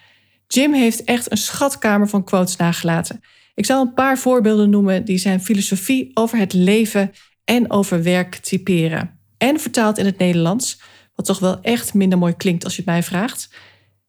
Jim 0.46 0.72
heeft 0.72 1.04
echt 1.04 1.30
een 1.30 1.36
schatkamer 1.36 2.08
van 2.08 2.24
quotes 2.24 2.56
nagelaten. 2.56 3.20
Ik 3.54 3.66
zal 3.66 3.80
een 3.80 3.94
paar 3.94 4.18
voorbeelden 4.18 4.70
noemen 4.70 5.04
die 5.04 5.18
zijn 5.18 5.40
filosofie 5.40 6.10
over 6.14 6.38
het 6.38 6.52
leven 6.52 7.12
en 7.44 7.70
over 7.70 8.02
werk 8.02 8.36
typeren. 8.36 9.20
En 9.38 9.60
vertaald 9.60 9.98
in 9.98 10.04
het 10.04 10.18
Nederlands, 10.18 10.80
wat 11.14 11.26
toch 11.26 11.38
wel 11.38 11.60
echt 11.60 11.94
minder 11.94 12.18
mooi 12.18 12.34
klinkt 12.36 12.64
als 12.64 12.76
je 12.76 12.82
het 12.82 12.90
mij 12.90 13.02
vraagt. 13.02 13.50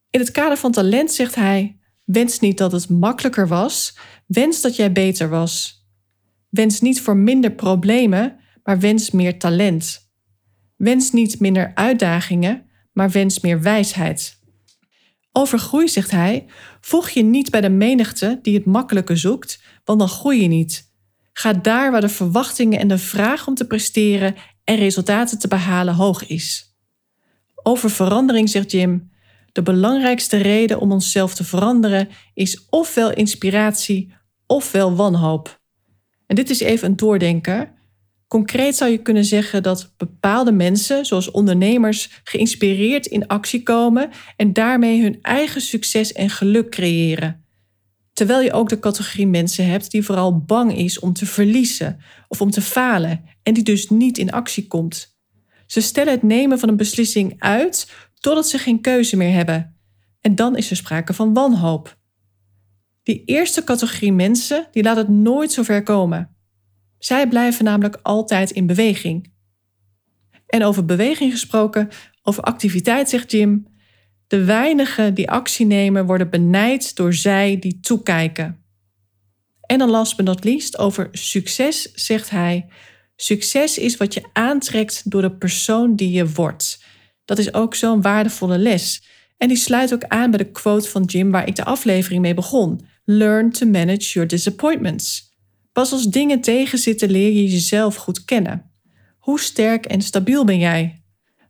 In 0.09 0.19
het 0.19 0.31
kader 0.31 0.57
van 0.57 0.71
talent 0.71 1.11
zegt 1.11 1.35
hij: 1.35 1.79
Wens 2.03 2.39
niet 2.39 2.57
dat 2.57 2.71
het 2.71 2.89
makkelijker 2.89 3.47
was, 3.47 3.97
wens 4.25 4.61
dat 4.61 4.75
jij 4.75 4.91
beter 4.91 5.29
was. 5.29 5.85
Wens 6.49 6.81
niet 6.81 7.01
voor 7.01 7.17
minder 7.17 7.51
problemen, 7.51 8.39
maar 8.63 8.79
wens 8.79 9.11
meer 9.11 9.39
talent. 9.39 10.00
Wens 10.81 11.11
niet 11.11 11.39
minder 11.39 11.71
uitdagingen, 11.75 12.65
maar 12.93 13.09
wens 13.09 13.39
meer 13.39 13.61
wijsheid. 13.61 14.39
Over 15.31 15.59
groei 15.59 15.88
zegt 15.88 16.11
hij: 16.11 16.45
Voeg 16.79 17.09
je 17.09 17.23
niet 17.23 17.51
bij 17.51 17.61
de 17.61 17.69
menigte 17.69 18.39
die 18.41 18.53
het 18.55 18.65
makkelijke 18.65 19.15
zoekt, 19.15 19.63
want 19.85 20.00
dan 20.00 20.07
groei 20.07 20.41
je 20.41 20.47
niet. 20.47 20.93
Ga 21.33 21.53
daar 21.53 21.91
waar 21.91 22.01
de 22.01 22.09
verwachtingen 22.09 22.79
en 22.79 22.88
de 22.88 22.97
vraag 22.97 23.47
om 23.47 23.55
te 23.55 23.67
presteren 23.67 24.35
en 24.63 24.75
resultaten 24.75 25.39
te 25.39 25.47
behalen 25.47 25.93
hoog 25.93 26.27
is. 26.27 26.75
Over 27.55 27.89
verandering 27.89 28.50
zegt 28.50 28.71
Jim: 28.71 29.11
De 29.51 29.61
belangrijkste 29.61 30.38
reden 30.38 30.79
om 30.79 30.91
onszelf 30.91 31.33
te 31.33 31.43
veranderen 31.43 32.09
is 32.33 32.65
ofwel 32.69 33.13
inspiratie 33.13 34.13
ofwel 34.47 34.95
wanhoop. 34.95 35.61
En 36.27 36.35
dit 36.35 36.50
is 36.50 36.59
even 36.59 36.89
een 36.89 36.95
doordenker. 36.95 37.79
Concreet 38.31 38.75
zou 38.75 38.91
je 38.91 38.97
kunnen 38.97 39.25
zeggen 39.25 39.63
dat 39.63 39.93
bepaalde 39.97 40.51
mensen, 40.51 41.05
zoals 41.05 41.31
ondernemers, 41.31 42.21
geïnspireerd 42.23 43.05
in 43.05 43.27
actie 43.27 43.63
komen 43.63 44.09
en 44.35 44.53
daarmee 44.53 45.01
hun 45.01 45.19
eigen 45.21 45.61
succes 45.61 46.13
en 46.13 46.29
geluk 46.29 46.69
creëren. 46.69 47.45
Terwijl 48.13 48.41
je 48.41 48.53
ook 48.53 48.69
de 48.69 48.79
categorie 48.79 49.27
mensen 49.27 49.67
hebt 49.67 49.91
die 49.91 50.03
vooral 50.03 50.39
bang 50.39 50.77
is 50.77 51.00
om 51.00 51.13
te 51.13 51.25
verliezen 51.25 52.00
of 52.27 52.41
om 52.41 52.51
te 52.51 52.61
falen 52.61 53.23
en 53.43 53.53
die 53.53 53.63
dus 53.63 53.89
niet 53.89 54.17
in 54.17 54.31
actie 54.31 54.67
komt. 54.67 55.17
Ze 55.65 55.81
stellen 55.81 56.13
het 56.13 56.23
nemen 56.23 56.59
van 56.59 56.69
een 56.69 56.77
beslissing 56.77 57.35
uit 57.38 57.91
totdat 58.19 58.47
ze 58.47 58.57
geen 58.57 58.81
keuze 58.81 59.17
meer 59.17 59.33
hebben. 59.33 59.77
En 60.21 60.35
dan 60.35 60.57
is 60.57 60.69
er 60.69 60.75
sprake 60.75 61.13
van 61.13 61.33
wanhoop. 61.33 61.97
Die 63.03 63.23
eerste 63.25 63.63
categorie 63.63 64.13
mensen 64.13 64.67
die 64.71 64.83
laat 64.83 64.97
het 64.97 65.09
nooit 65.09 65.51
zover 65.51 65.83
komen. 65.83 66.35
Zij 67.03 67.27
blijven 67.27 67.65
namelijk 67.65 68.00
altijd 68.01 68.51
in 68.51 68.65
beweging. 68.65 69.31
En 70.48 70.63
over 70.63 70.86
beweging 70.86 71.31
gesproken, 71.31 71.89
over 72.24 72.43
activiteit 72.43 73.10
zegt 73.10 73.31
Jim, 73.31 73.67
de 74.27 74.43
weinigen 74.46 75.13
die 75.13 75.29
actie 75.29 75.65
nemen 75.65 76.05
worden 76.05 76.29
benijd 76.29 76.96
door 76.96 77.13
zij 77.13 77.60
die 77.60 77.79
toekijken. 77.79 78.63
En 79.62 79.77
dan 79.77 79.89
last 79.89 80.15
but 80.15 80.25
not 80.25 80.43
least 80.43 80.77
over 80.77 81.10
succes 81.12 81.93
zegt 81.93 82.29
hij, 82.29 82.67
succes 83.15 83.77
is 83.77 83.98
wat 83.98 84.13
je 84.13 84.24
aantrekt 84.34 85.12
door 85.12 85.22
de 85.22 85.36
persoon 85.36 85.96
die 85.96 86.12
je 86.12 86.29
wordt. 86.29 86.84
Dat 87.25 87.38
is 87.38 87.53
ook 87.53 87.75
zo'n 87.75 88.01
waardevolle 88.01 88.58
les. 88.58 89.03
En 89.38 89.48
die 89.48 89.58
sluit 89.58 89.93
ook 89.93 90.03
aan 90.03 90.29
bij 90.29 90.38
de 90.38 90.51
quote 90.51 90.89
van 90.89 91.03
Jim 91.03 91.31
waar 91.31 91.48
ik 91.48 91.55
de 91.55 91.65
aflevering 91.65 92.22
mee 92.22 92.34
begon. 92.34 92.88
Learn 93.05 93.51
to 93.51 93.65
manage 93.65 94.13
your 94.13 94.27
disappointments. 94.27 95.30
Pas 95.71 95.91
als 95.91 96.05
dingen 96.05 96.41
tegenzitten 96.41 97.11
leer 97.11 97.31
je 97.31 97.47
jezelf 97.47 97.95
goed 97.95 98.25
kennen. 98.25 98.71
Hoe 99.19 99.39
sterk 99.39 99.85
en 99.85 100.01
stabiel 100.01 100.45
ben 100.45 100.59
jij? 100.59 101.03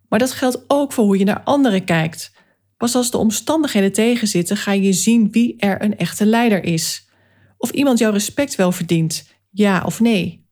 Maar 0.10 0.20
dat 0.20 0.32
geldt 0.32 0.64
ook 0.68 0.94
voor 0.94 1.06
hoe 1.06 1.18
je 1.18 1.26
naar 1.26 1.44
anderen 1.44 1.84
kijkt. 1.84 2.32
Pas 2.78 2.96
als 2.96 3.12
de 3.12 3.18
omstandigheden 3.18 3.92
tegenzitten, 3.92 4.58
ga 4.58 4.72
je 4.72 4.94
zien 4.94 5.32
wie 5.32 5.58
er 5.58 5.84
een 5.84 5.98
echte 5.98 6.26
leider 6.26 6.64
is. 6.64 7.10
Of 7.58 7.72
iemand 7.72 8.00
jouw 8.00 8.12
respect 8.12 8.56
wel 8.56 8.72
verdient, 8.72 9.26
ja 9.52 9.84
of 9.86 10.00
nee. 10.00 10.46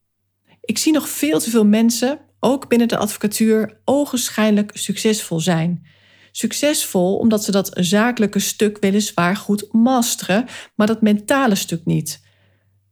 Ik 0.61 0.77
zie 0.77 0.93
nog 0.93 1.09
veel 1.09 1.39
te 1.39 1.49
veel 1.49 1.65
mensen, 1.65 2.19
ook 2.39 2.69
binnen 2.69 2.88
de 2.88 2.97
advocatuur, 2.97 3.81
ogenschijnlijk 3.85 4.71
succesvol 4.73 5.39
zijn. 5.39 5.85
Succesvol 6.31 7.17
omdat 7.17 7.43
ze 7.43 7.51
dat 7.51 7.71
zakelijke 7.73 8.39
stuk 8.39 8.77
weliswaar 8.79 9.35
goed 9.35 9.73
masteren, 9.73 10.45
maar 10.75 10.88
dat 10.88 11.01
mentale 11.01 11.55
stuk 11.55 11.85
niet. 11.85 12.27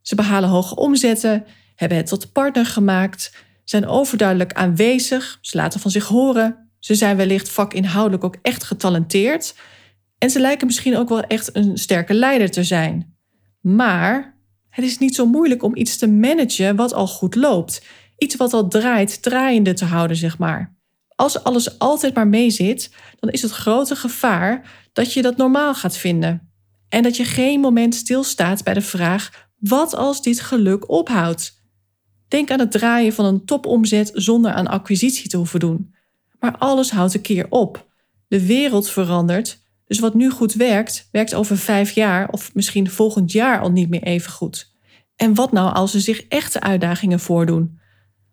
Ze 0.07 0.15
behalen 0.15 0.49
hoge 0.49 0.75
omzetten, 0.75 1.45
hebben 1.75 1.97
het 1.97 2.07
tot 2.07 2.31
partner 2.31 2.65
gemaakt, 2.65 3.35
zijn 3.63 3.87
overduidelijk 3.87 4.53
aanwezig, 4.53 5.37
ze 5.41 5.57
laten 5.57 5.79
van 5.79 5.91
zich 5.91 6.05
horen, 6.05 6.69
ze 6.79 6.95
zijn 6.95 7.17
wellicht 7.17 7.49
vakinhoudelijk 7.49 8.23
ook 8.23 8.37
echt 8.41 8.63
getalenteerd 8.63 9.55
en 10.17 10.29
ze 10.29 10.39
lijken 10.39 10.67
misschien 10.67 10.97
ook 10.97 11.09
wel 11.09 11.21
echt 11.21 11.55
een 11.55 11.77
sterke 11.77 12.13
leider 12.13 12.51
te 12.51 12.63
zijn. 12.63 13.17
Maar 13.61 14.39
het 14.69 14.85
is 14.85 14.97
niet 14.97 15.15
zo 15.15 15.25
moeilijk 15.25 15.63
om 15.63 15.75
iets 15.75 15.97
te 15.97 16.07
managen 16.07 16.75
wat 16.75 16.93
al 16.93 17.07
goed 17.07 17.35
loopt. 17.35 17.85
Iets 18.17 18.35
wat 18.35 18.53
al 18.53 18.67
draait, 18.67 19.21
draaiende 19.21 19.73
te 19.73 19.85
houden, 19.85 20.17
zeg 20.17 20.37
maar. 20.37 20.75
Als 21.15 21.43
alles 21.43 21.79
altijd 21.79 22.13
maar 22.13 22.27
mee 22.27 22.49
zit, 22.49 22.91
dan 23.19 23.29
is 23.29 23.41
het 23.41 23.51
grote 23.51 23.95
gevaar 23.95 24.71
dat 24.93 25.13
je 25.13 25.21
dat 25.21 25.37
normaal 25.37 25.75
gaat 25.75 25.97
vinden. 25.97 26.51
En 26.89 27.03
dat 27.03 27.17
je 27.17 27.23
geen 27.23 27.59
moment 27.59 27.95
stilstaat 27.95 28.63
bij 28.63 28.73
de 28.73 28.81
vraag: 28.81 29.46
wat 29.59 29.95
als 29.95 30.21
dit 30.21 30.39
geluk 30.39 30.89
ophoudt? 30.89 31.65
Denk 32.27 32.51
aan 32.51 32.59
het 32.59 32.71
draaien 32.71 33.13
van 33.13 33.25
een 33.25 33.45
topomzet 33.45 34.11
zonder 34.13 34.51
aan 34.51 34.67
acquisitie 34.67 35.29
te 35.29 35.37
hoeven 35.37 35.59
doen. 35.59 35.95
Maar 36.39 36.57
alles 36.57 36.91
houdt 36.91 37.13
een 37.13 37.21
keer 37.21 37.45
op. 37.49 37.85
De 38.27 38.45
wereld 38.45 38.89
verandert, 38.89 39.59
dus 39.87 39.99
wat 39.99 40.13
nu 40.13 40.29
goed 40.29 40.53
werkt, 40.53 41.07
werkt 41.11 41.33
over 41.33 41.57
vijf 41.57 41.91
jaar 41.91 42.29
of 42.29 42.53
misschien 42.53 42.89
volgend 42.89 43.31
jaar 43.31 43.59
al 43.59 43.71
niet 43.71 43.89
meer 43.89 44.03
even 44.03 44.31
goed. 44.31 44.75
En 45.15 45.33
wat 45.33 45.51
nou 45.51 45.73
als 45.73 45.93
er 45.93 46.01
zich 46.01 46.21
echte 46.21 46.61
uitdagingen 46.61 47.19
voordoen? 47.19 47.79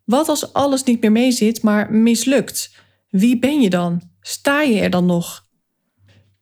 Wat 0.04 0.28
als 0.28 0.52
alles 0.52 0.82
niet 0.84 1.00
meer 1.00 1.12
meezit, 1.12 1.62
maar 1.62 1.92
mislukt? 1.92 2.76
Wie 3.10 3.38
ben 3.38 3.60
je 3.60 3.70
dan? 3.70 4.02
Sta 4.20 4.60
je 4.60 4.80
er 4.80 4.90
dan 4.90 5.06
nog? 5.06 5.46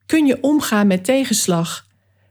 Kun 0.05 0.25
je 0.25 0.41
omgaan 0.41 0.87
met 0.87 1.03
tegenslag? 1.03 1.87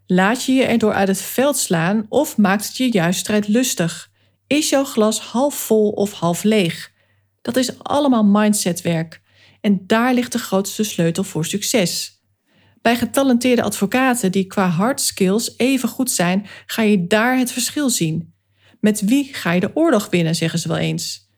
Laat 0.07 0.45
je 0.45 0.53
je 0.53 0.65
erdoor 0.65 0.93
uit 0.93 1.09
het 1.09 1.21
veld 1.21 1.57
slaan 1.57 2.07
of 2.09 2.37
maakt 2.37 2.67
het 2.67 2.77
je 2.77 2.93
juist 2.93 3.21
strijdlustig? 3.21 4.11
Is 4.47 4.69
jouw 4.69 4.85
glas 4.85 5.21
half 5.21 5.55
vol 5.55 5.91
of 5.91 6.13
half 6.13 6.43
leeg? 6.43 6.93
Dat 7.43 7.57
is 7.57 7.79
allemaal 7.79 8.25
mindsetwerk. 8.25 9.21
En 9.61 9.87
daar 9.87 10.15
ligt 10.15 10.33
de 10.33 10.39
grootste 10.39 10.83
sleutel 10.83 11.25
voor 11.25 11.45
succes. 11.45 12.21
Bij 12.83 12.97
getalenteerde 12.97 13.63
advocaten 13.63 14.33
die 14.33 14.47
qua 14.47 14.69
hard 14.69 15.01
skills 15.01 15.55
even 15.57 15.89
goed 15.89 16.11
zijn, 16.11 16.47
ga 16.67 16.83
je 16.83 17.07
daar 17.07 17.39
het 17.39 17.53
verschil 17.53 17.91
zien. 17.91 18.35
Met 18.81 19.01
wie 19.01 19.35
ga 19.35 19.53
je 19.53 19.61
de 19.61 19.77
oorlog 19.77 20.11
winnen, 20.11 20.35
zeggen 20.35 20.59
ze 20.59 20.69
wel 20.69 20.77
eens. 20.77 21.31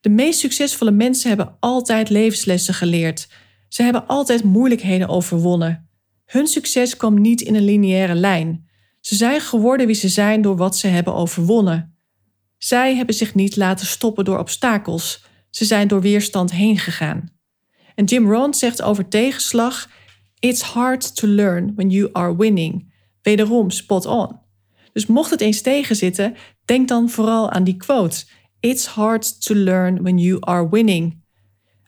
De 0.00 0.08
meest 0.08 0.38
succesvolle 0.38 0.90
mensen 0.90 1.28
hebben 1.28 1.56
altijd 1.60 2.10
levenslessen 2.10 2.74
geleerd. 2.74 3.28
Ze 3.68 3.82
hebben 3.82 4.06
altijd 4.06 4.44
moeilijkheden 4.44 5.08
overwonnen. 5.08 5.88
Hun 6.32 6.46
succes 6.46 6.96
kwam 6.96 7.20
niet 7.20 7.40
in 7.40 7.54
een 7.54 7.64
lineaire 7.64 8.14
lijn. 8.14 8.68
Ze 9.00 9.14
zijn 9.14 9.40
geworden 9.40 9.86
wie 9.86 9.94
ze 9.94 10.08
zijn 10.08 10.42
door 10.42 10.56
wat 10.56 10.76
ze 10.76 10.86
hebben 10.86 11.14
overwonnen. 11.14 11.96
Zij 12.58 12.96
hebben 12.96 13.14
zich 13.14 13.34
niet 13.34 13.56
laten 13.56 13.86
stoppen 13.86 14.24
door 14.24 14.38
obstakels. 14.38 15.24
Ze 15.50 15.64
zijn 15.64 15.88
door 15.88 16.00
weerstand 16.00 16.52
heen 16.52 16.78
gegaan. 16.78 17.32
En 17.94 18.04
Jim 18.04 18.30
Rohn 18.30 18.52
zegt 18.52 18.82
over 18.82 19.08
tegenslag 19.08 19.90
It's 20.38 20.60
hard 20.60 21.16
to 21.16 21.28
learn 21.28 21.72
when 21.74 21.90
you 21.90 22.08
are 22.12 22.36
winning. 22.36 22.92
Wederom 23.22 23.70
spot 23.70 24.06
on. 24.06 24.40
Dus 24.92 25.06
mocht 25.06 25.30
het 25.30 25.40
eens 25.40 25.60
tegenzitten, 25.60 26.34
denk 26.64 26.88
dan 26.88 27.10
vooral 27.10 27.50
aan 27.50 27.64
die 27.64 27.76
quote. 27.76 28.24
It's 28.60 28.86
hard 28.86 29.44
to 29.44 29.54
learn 29.54 30.02
when 30.02 30.18
you 30.18 30.36
are 30.40 30.68
winning. 30.68 31.21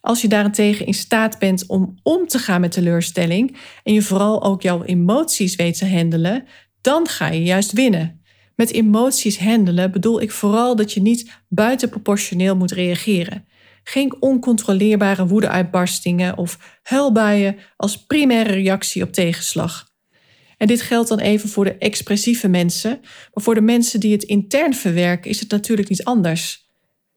Als 0.05 0.21
je 0.21 0.29
daarentegen 0.29 0.87
in 0.87 0.95
staat 0.95 1.39
bent 1.39 1.67
om 1.67 1.95
om 2.03 2.27
te 2.27 2.39
gaan 2.39 2.61
met 2.61 2.73
teleurstelling 2.73 3.57
en 3.83 3.93
je 3.93 4.03
vooral 4.03 4.43
ook 4.43 4.63
jouw 4.63 4.83
emoties 4.83 5.57
weet 5.57 5.79
te 5.79 5.88
handelen, 5.88 6.45
dan 6.81 7.09
ga 7.09 7.29
je 7.29 7.43
juist 7.43 7.73
winnen. 7.73 8.23
Met 8.57 8.73
emoties 8.73 9.38
handelen 9.38 9.90
bedoel 9.90 10.21
ik 10.21 10.31
vooral 10.31 10.77
dat 10.77 10.93
je 10.93 11.01
niet 11.01 11.40
buitenproportioneel 11.49 12.57
moet 12.57 12.73
reageren 12.73 13.47
geen 13.85 14.17
oncontroleerbare 14.21 15.27
woedeuitbarstingen 15.27 16.38
of 16.38 16.79
huilbuien 16.83 17.57
als 17.77 18.07
primaire 18.07 18.53
reactie 18.53 19.03
op 19.03 19.12
tegenslag. 19.12 19.93
En 20.57 20.67
dit 20.67 20.81
geldt 20.81 21.09
dan 21.09 21.19
even 21.19 21.49
voor 21.49 21.64
de 21.64 21.79
expressieve 21.79 22.49
mensen, 22.49 22.99
maar 23.03 23.45
voor 23.45 23.55
de 23.55 23.61
mensen 23.61 24.01
die 24.01 24.12
het 24.12 24.23
intern 24.23 24.75
verwerken 24.75 25.31
is 25.31 25.40
het 25.40 25.51
natuurlijk 25.51 25.88
niet 25.88 26.05
anders. 26.05 26.69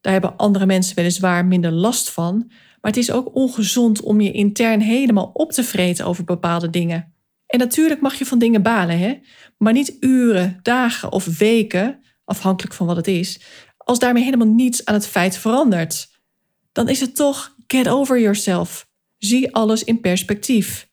Daar 0.01 0.13
hebben 0.13 0.37
andere 0.37 0.65
mensen 0.65 0.95
weliswaar 0.95 1.45
minder 1.45 1.71
last 1.71 2.09
van, 2.09 2.51
maar 2.87 2.95
het 2.95 3.05
is 3.05 3.11
ook 3.11 3.35
ongezond 3.35 4.01
om 4.01 4.21
je 4.21 4.31
intern 4.31 4.81
helemaal 4.81 5.29
op 5.33 5.51
te 5.51 5.63
vreten 5.63 6.05
over 6.05 6.23
bepaalde 6.23 6.69
dingen. 6.69 7.13
En 7.47 7.59
natuurlijk 7.59 8.01
mag 8.01 8.13
je 8.15 8.25
van 8.25 8.39
dingen 8.39 8.61
balen, 8.61 8.99
hè? 8.99 9.19
maar 9.57 9.73
niet 9.73 9.97
uren, 9.99 10.59
dagen 10.61 11.11
of 11.11 11.37
weken, 11.37 11.99
afhankelijk 12.25 12.75
van 12.75 12.87
wat 12.87 12.95
het 12.95 13.07
is, 13.07 13.39
als 13.77 13.99
daarmee 13.99 14.23
helemaal 14.23 14.47
niets 14.47 14.85
aan 14.85 14.93
het 14.93 15.07
feit 15.07 15.37
verandert 15.37 16.09
dan 16.71 16.89
is 16.89 16.99
het 16.99 17.15
toch 17.15 17.55
get 17.67 17.89
over 17.89 18.19
yourself. 18.19 18.89
Zie 19.17 19.55
alles 19.55 19.83
in 19.83 19.99
perspectief. 19.99 20.89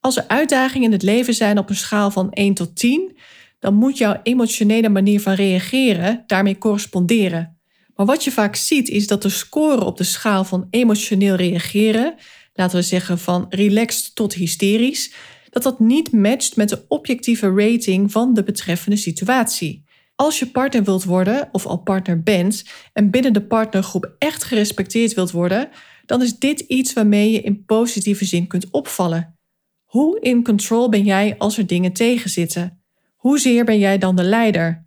Als 0.00 0.16
er 0.16 0.28
uitdagingen 0.28 0.86
in 0.86 0.92
het 0.92 1.02
leven 1.02 1.34
zijn 1.34 1.58
op 1.58 1.68
een 1.68 1.76
schaal 1.76 2.10
van 2.10 2.32
1 2.32 2.54
tot 2.54 2.76
10, 2.76 3.16
dan 3.58 3.74
moet 3.74 3.98
jouw 3.98 4.20
emotionele 4.22 4.88
manier 4.88 5.20
van 5.20 5.32
reageren 5.34 6.24
daarmee 6.26 6.58
corresponderen. 6.58 7.60
Maar 7.96 8.06
wat 8.06 8.24
je 8.24 8.30
vaak 8.30 8.56
ziet 8.56 8.88
is 8.88 9.06
dat 9.06 9.22
de 9.22 9.28
score 9.28 9.84
op 9.84 9.96
de 9.96 10.04
schaal 10.04 10.44
van 10.44 10.66
emotioneel 10.70 11.34
reageren, 11.34 12.14
laten 12.54 12.76
we 12.76 12.82
zeggen 12.82 13.18
van 13.18 13.46
relaxed 13.48 14.14
tot 14.14 14.34
hysterisch, 14.34 15.12
dat 15.50 15.62
dat 15.62 15.80
niet 15.80 16.12
matcht 16.12 16.56
met 16.56 16.68
de 16.68 16.84
objectieve 16.88 17.52
rating 17.54 18.12
van 18.12 18.34
de 18.34 18.42
betreffende 18.42 18.96
situatie. 18.96 19.84
Als 20.14 20.38
je 20.38 20.46
partner 20.46 20.84
wilt 20.84 21.04
worden 21.04 21.48
of 21.52 21.66
al 21.66 21.76
partner 21.76 22.22
bent 22.22 22.64
en 22.92 23.10
binnen 23.10 23.32
de 23.32 23.42
partnergroep 23.42 24.14
echt 24.18 24.44
gerespecteerd 24.44 25.14
wilt 25.14 25.30
worden, 25.30 25.68
dan 26.06 26.22
is 26.22 26.38
dit 26.38 26.60
iets 26.60 26.92
waarmee 26.92 27.30
je 27.30 27.40
in 27.40 27.64
positieve 27.64 28.24
zin 28.24 28.46
kunt 28.46 28.70
opvallen. 28.70 29.38
Hoe 29.84 30.20
in 30.20 30.44
control 30.44 30.88
ben 30.88 31.04
jij 31.04 31.34
als 31.38 31.58
er 31.58 31.66
dingen 31.66 31.92
tegenzitten? 31.92 32.82
Hoezeer 33.16 33.64
ben 33.64 33.78
jij 33.78 33.98
dan 33.98 34.16
de 34.16 34.22
leider? 34.22 34.86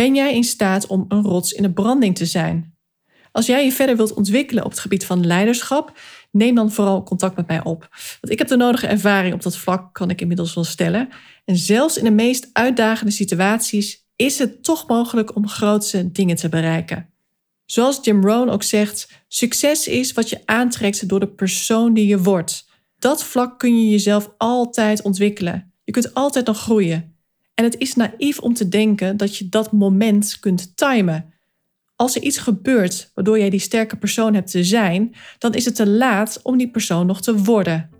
Ben 0.00 0.14
jij 0.14 0.34
in 0.34 0.44
staat 0.44 0.86
om 0.86 1.04
een 1.08 1.22
rots 1.22 1.52
in 1.52 1.62
de 1.62 1.72
branding 1.72 2.16
te 2.16 2.26
zijn? 2.26 2.76
Als 3.32 3.46
jij 3.46 3.64
je 3.64 3.72
verder 3.72 3.96
wilt 3.96 4.14
ontwikkelen 4.14 4.64
op 4.64 4.70
het 4.70 4.80
gebied 4.80 5.04
van 5.06 5.26
leiderschap, 5.26 5.98
neem 6.30 6.54
dan 6.54 6.72
vooral 6.72 7.02
contact 7.02 7.36
met 7.36 7.46
mij 7.46 7.64
op. 7.64 7.88
Want 8.20 8.32
ik 8.32 8.38
heb 8.38 8.48
de 8.48 8.56
nodige 8.56 8.86
ervaring 8.86 9.34
op 9.34 9.42
dat 9.42 9.56
vlak, 9.56 9.94
kan 9.94 10.10
ik 10.10 10.20
inmiddels 10.20 10.54
wel 10.54 10.64
stellen. 10.64 11.08
En 11.44 11.56
zelfs 11.56 11.96
in 11.98 12.04
de 12.04 12.10
meest 12.10 12.50
uitdagende 12.52 13.12
situaties 13.12 14.06
is 14.16 14.38
het 14.38 14.62
toch 14.64 14.88
mogelijk 14.88 15.36
om 15.36 15.48
grootse 15.48 16.12
dingen 16.12 16.36
te 16.36 16.48
bereiken. 16.48 17.08
Zoals 17.64 17.98
Jim 18.02 18.24
Rohn 18.24 18.48
ook 18.48 18.62
zegt, 18.62 19.08
succes 19.28 19.88
is 19.88 20.12
wat 20.12 20.28
je 20.28 20.40
aantrekt 20.44 21.08
door 21.08 21.20
de 21.20 21.28
persoon 21.28 21.94
die 21.94 22.06
je 22.06 22.22
wordt. 22.22 22.68
Dat 22.98 23.24
vlak 23.24 23.58
kun 23.58 23.82
je 23.82 23.90
jezelf 23.90 24.30
altijd 24.38 25.02
ontwikkelen. 25.02 25.72
Je 25.84 25.92
kunt 25.92 26.14
altijd 26.14 26.46
nog 26.46 26.58
groeien. 26.58 27.09
En 27.54 27.64
het 27.64 27.78
is 27.78 27.94
naïef 27.94 28.38
om 28.38 28.54
te 28.54 28.68
denken 28.68 29.16
dat 29.16 29.36
je 29.36 29.48
dat 29.48 29.72
moment 29.72 30.38
kunt 30.40 30.76
timen. 30.76 31.34
Als 31.96 32.16
er 32.16 32.22
iets 32.22 32.38
gebeurt 32.38 33.10
waardoor 33.14 33.38
jij 33.38 33.50
die 33.50 33.60
sterke 33.60 33.96
persoon 33.96 34.34
hebt 34.34 34.50
te 34.50 34.64
zijn, 34.64 35.14
dan 35.38 35.54
is 35.54 35.64
het 35.64 35.74
te 35.74 35.86
laat 35.88 36.40
om 36.42 36.58
die 36.58 36.70
persoon 36.70 37.06
nog 37.06 37.22
te 37.22 37.36
worden. 37.36 37.90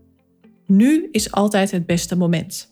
Nu 0.67 1.09
is 1.11 1.33
altijd 1.33 1.71
het 1.71 1.87
beste 1.87 2.17
moment. 2.17 2.71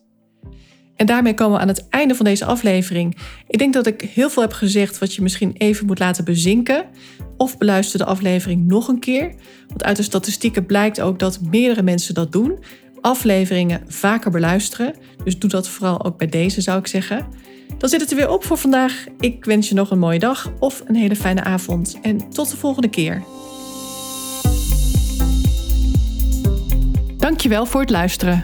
En 0.98 1.06
daarmee 1.06 1.34
komen 1.34 1.56
we 1.56 1.62
aan 1.62 1.68
het 1.68 1.88
einde 1.88 2.14
van 2.14 2.24
deze 2.24 2.44
aflevering. 2.44 3.16
Ik 3.46 3.58
denk 3.58 3.72
dat 3.72 3.86
ik 3.86 4.00
heel 4.00 4.30
veel 4.30 4.42
heb 4.42 4.52
gezegd 4.52 4.98
wat 4.98 5.14
je 5.14 5.22
misschien 5.22 5.54
even 5.56 5.86
moet 5.86 5.98
laten 5.98 6.24
bezinken. 6.24 6.84
Of 7.36 7.58
beluister 7.58 7.98
de 7.98 8.04
aflevering 8.04 8.66
nog 8.66 8.88
een 8.88 8.98
keer. 8.98 9.34
Want 9.68 9.84
uit 9.84 9.96
de 9.96 10.02
statistieken 10.02 10.66
blijkt 10.66 11.00
ook 11.00 11.18
dat 11.18 11.40
meerdere 11.50 11.82
mensen 11.82 12.14
dat 12.14 12.32
doen. 12.32 12.58
Afleveringen 13.00 13.82
vaker 13.86 14.30
beluisteren. 14.30 14.94
Dus 15.24 15.38
doe 15.38 15.50
dat 15.50 15.68
vooral 15.68 16.04
ook 16.04 16.18
bij 16.18 16.26
deze, 16.26 16.60
zou 16.60 16.78
ik 16.78 16.86
zeggen. 16.86 17.26
Dan 17.78 17.88
zit 17.88 18.00
het 18.00 18.10
er 18.10 18.16
weer 18.16 18.30
op 18.30 18.44
voor 18.44 18.56
vandaag. 18.56 19.06
Ik 19.18 19.44
wens 19.44 19.68
je 19.68 19.74
nog 19.74 19.90
een 19.90 19.98
mooie 19.98 20.18
dag 20.18 20.52
of 20.58 20.82
een 20.86 20.96
hele 20.96 21.16
fijne 21.16 21.44
avond. 21.44 21.98
En 22.02 22.30
tot 22.30 22.50
de 22.50 22.56
volgende 22.56 22.88
keer. 22.88 23.22
Dankjewel 27.16 27.66
voor 27.66 27.80
het 27.80 27.90
luisteren. 27.90 28.42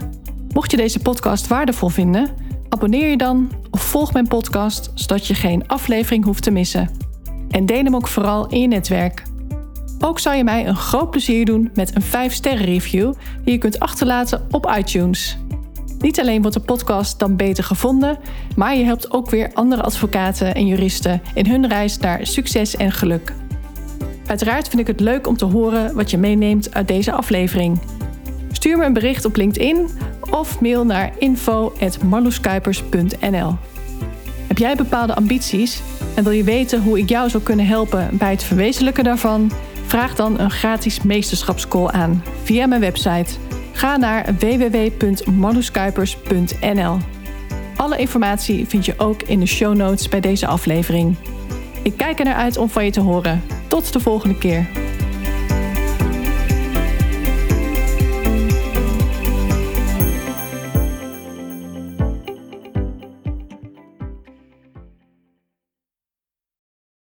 Mocht 0.52 0.70
je 0.70 0.76
deze 0.76 0.98
podcast 0.98 1.46
waardevol 1.46 1.88
vinden 1.88 2.44
Abonneer 2.74 3.10
je 3.10 3.16
dan 3.16 3.50
of 3.70 3.82
volg 3.82 4.12
mijn 4.12 4.28
podcast 4.28 4.90
zodat 4.94 5.26
je 5.26 5.34
geen 5.34 5.66
aflevering 5.66 6.24
hoeft 6.24 6.42
te 6.42 6.50
missen. 6.50 6.90
En 7.50 7.66
deel 7.66 7.84
hem 7.84 7.94
ook 7.94 8.06
vooral 8.06 8.46
in 8.48 8.60
je 8.60 8.66
netwerk. 8.66 9.22
Ook 10.06 10.18
zou 10.18 10.36
je 10.36 10.44
mij 10.44 10.66
een 10.66 10.76
groot 10.76 11.10
plezier 11.10 11.44
doen 11.44 11.70
met 11.74 11.94
een 11.94 12.02
5-sterren 12.02 12.64
review 12.64 13.12
die 13.44 13.52
je 13.52 13.58
kunt 13.58 13.80
achterlaten 13.80 14.46
op 14.50 14.74
iTunes. 14.78 15.38
Niet 15.98 16.20
alleen 16.20 16.42
wordt 16.42 16.56
de 16.56 16.62
podcast 16.62 17.18
dan 17.18 17.36
beter 17.36 17.64
gevonden, 17.64 18.18
maar 18.56 18.76
je 18.76 18.84
helpt 18.84 19.12
ook 19.12 19.30
weer 19.30 19.50
andere 19.54 19.82
advocaten 19.82 20.54
en 20.54 20.66
juristen 20.66 21.22
in 21.34 21.46
hun 21.46 21.68
reis 21.68 21.98
naar 21.98 22.26
succes 22.26 22.76
en 22.76 22.92
geluk. 22.92 23.32
Uiteraard 24.26 24.68
vind 24.68 24.80
ik 24.80 24.86
het 24.86 25.00
leuk 25.00 25.26
om 25.26 25.36
te 25.36 25.44
horen 25.44 25.94
wat 25.94 26.10
je 26.10 26.18
meeneemt 26.18 26.74
uit 26.74 26.88
deze 26.88 27.12
aflevering. 27.12 27.80
Stuur 28.52 28.78
me 28.78 28.84
een 28.84 28.92
bericht 28.92 29.24
op 29.24 29.36
LinkedIn 29.36 29.88
of 30.30 30.60
mail 30.60 30.84
naar 30.84 31.12
info.marloeskuipers.nl. 31.18 33.56
Heb 34.46 34.58
jij 34.58 34.76
bepaalde 34.76 35.14
ambities 35.14 35.82
en 36.14 36.24
wil 36.24 36.32
je 36.32 36.44
weten 36.44 36.82
hoe 36.82 36.98
ik 36.98 37.08
jou 37.08 37.30
zou 37.30 37.42
kunnen 37.42 37.66
helpen 37.66 38.08
bij 38.12 38.30
het 38.30 38.42
verwezenlijken 38.42 39.04
daarvan? 39.04 39.50
Vraag 39.94 40.14
dan 40.14 40.38
een 40.38 40.50
gratis 40.50 41.02
meesterschapscall 41.02 41.86
aan 41.86 42.24
via 42.42 42.66
mijn 42.66 42.80
website. 42.80 43.38
Ga 43.72 43.96
naar 43.96 44.34
www.marloeskuipers.nl. 44.38 46.96
Alle 47.76 47.96
informatie 47.96 48.66
vind 48.66 48.84
je 48.84 48.94
ook 48.96 49.22
in 49.22 49.40
de 49.40 49.46
show 49.46 49.76
notes 49.76 50.08
bij 50.08 50.20
deze 50.20 50.46
aflevering. 50.46 51.16
Ik 51.82 51.96
kijk 51.96 52.18
er 52.18 52.24
naar 52.24 52.34
uit 52.34 52.56
om 52.56 52.68
van 52.68 52.84
je 52.84 52.90
te 52.90 53.00
horen. 53.00 53.42
Tot 53.68 53.92
de 53.92 54.00
volgende 54.00 54.38
keer. 54.38 54.83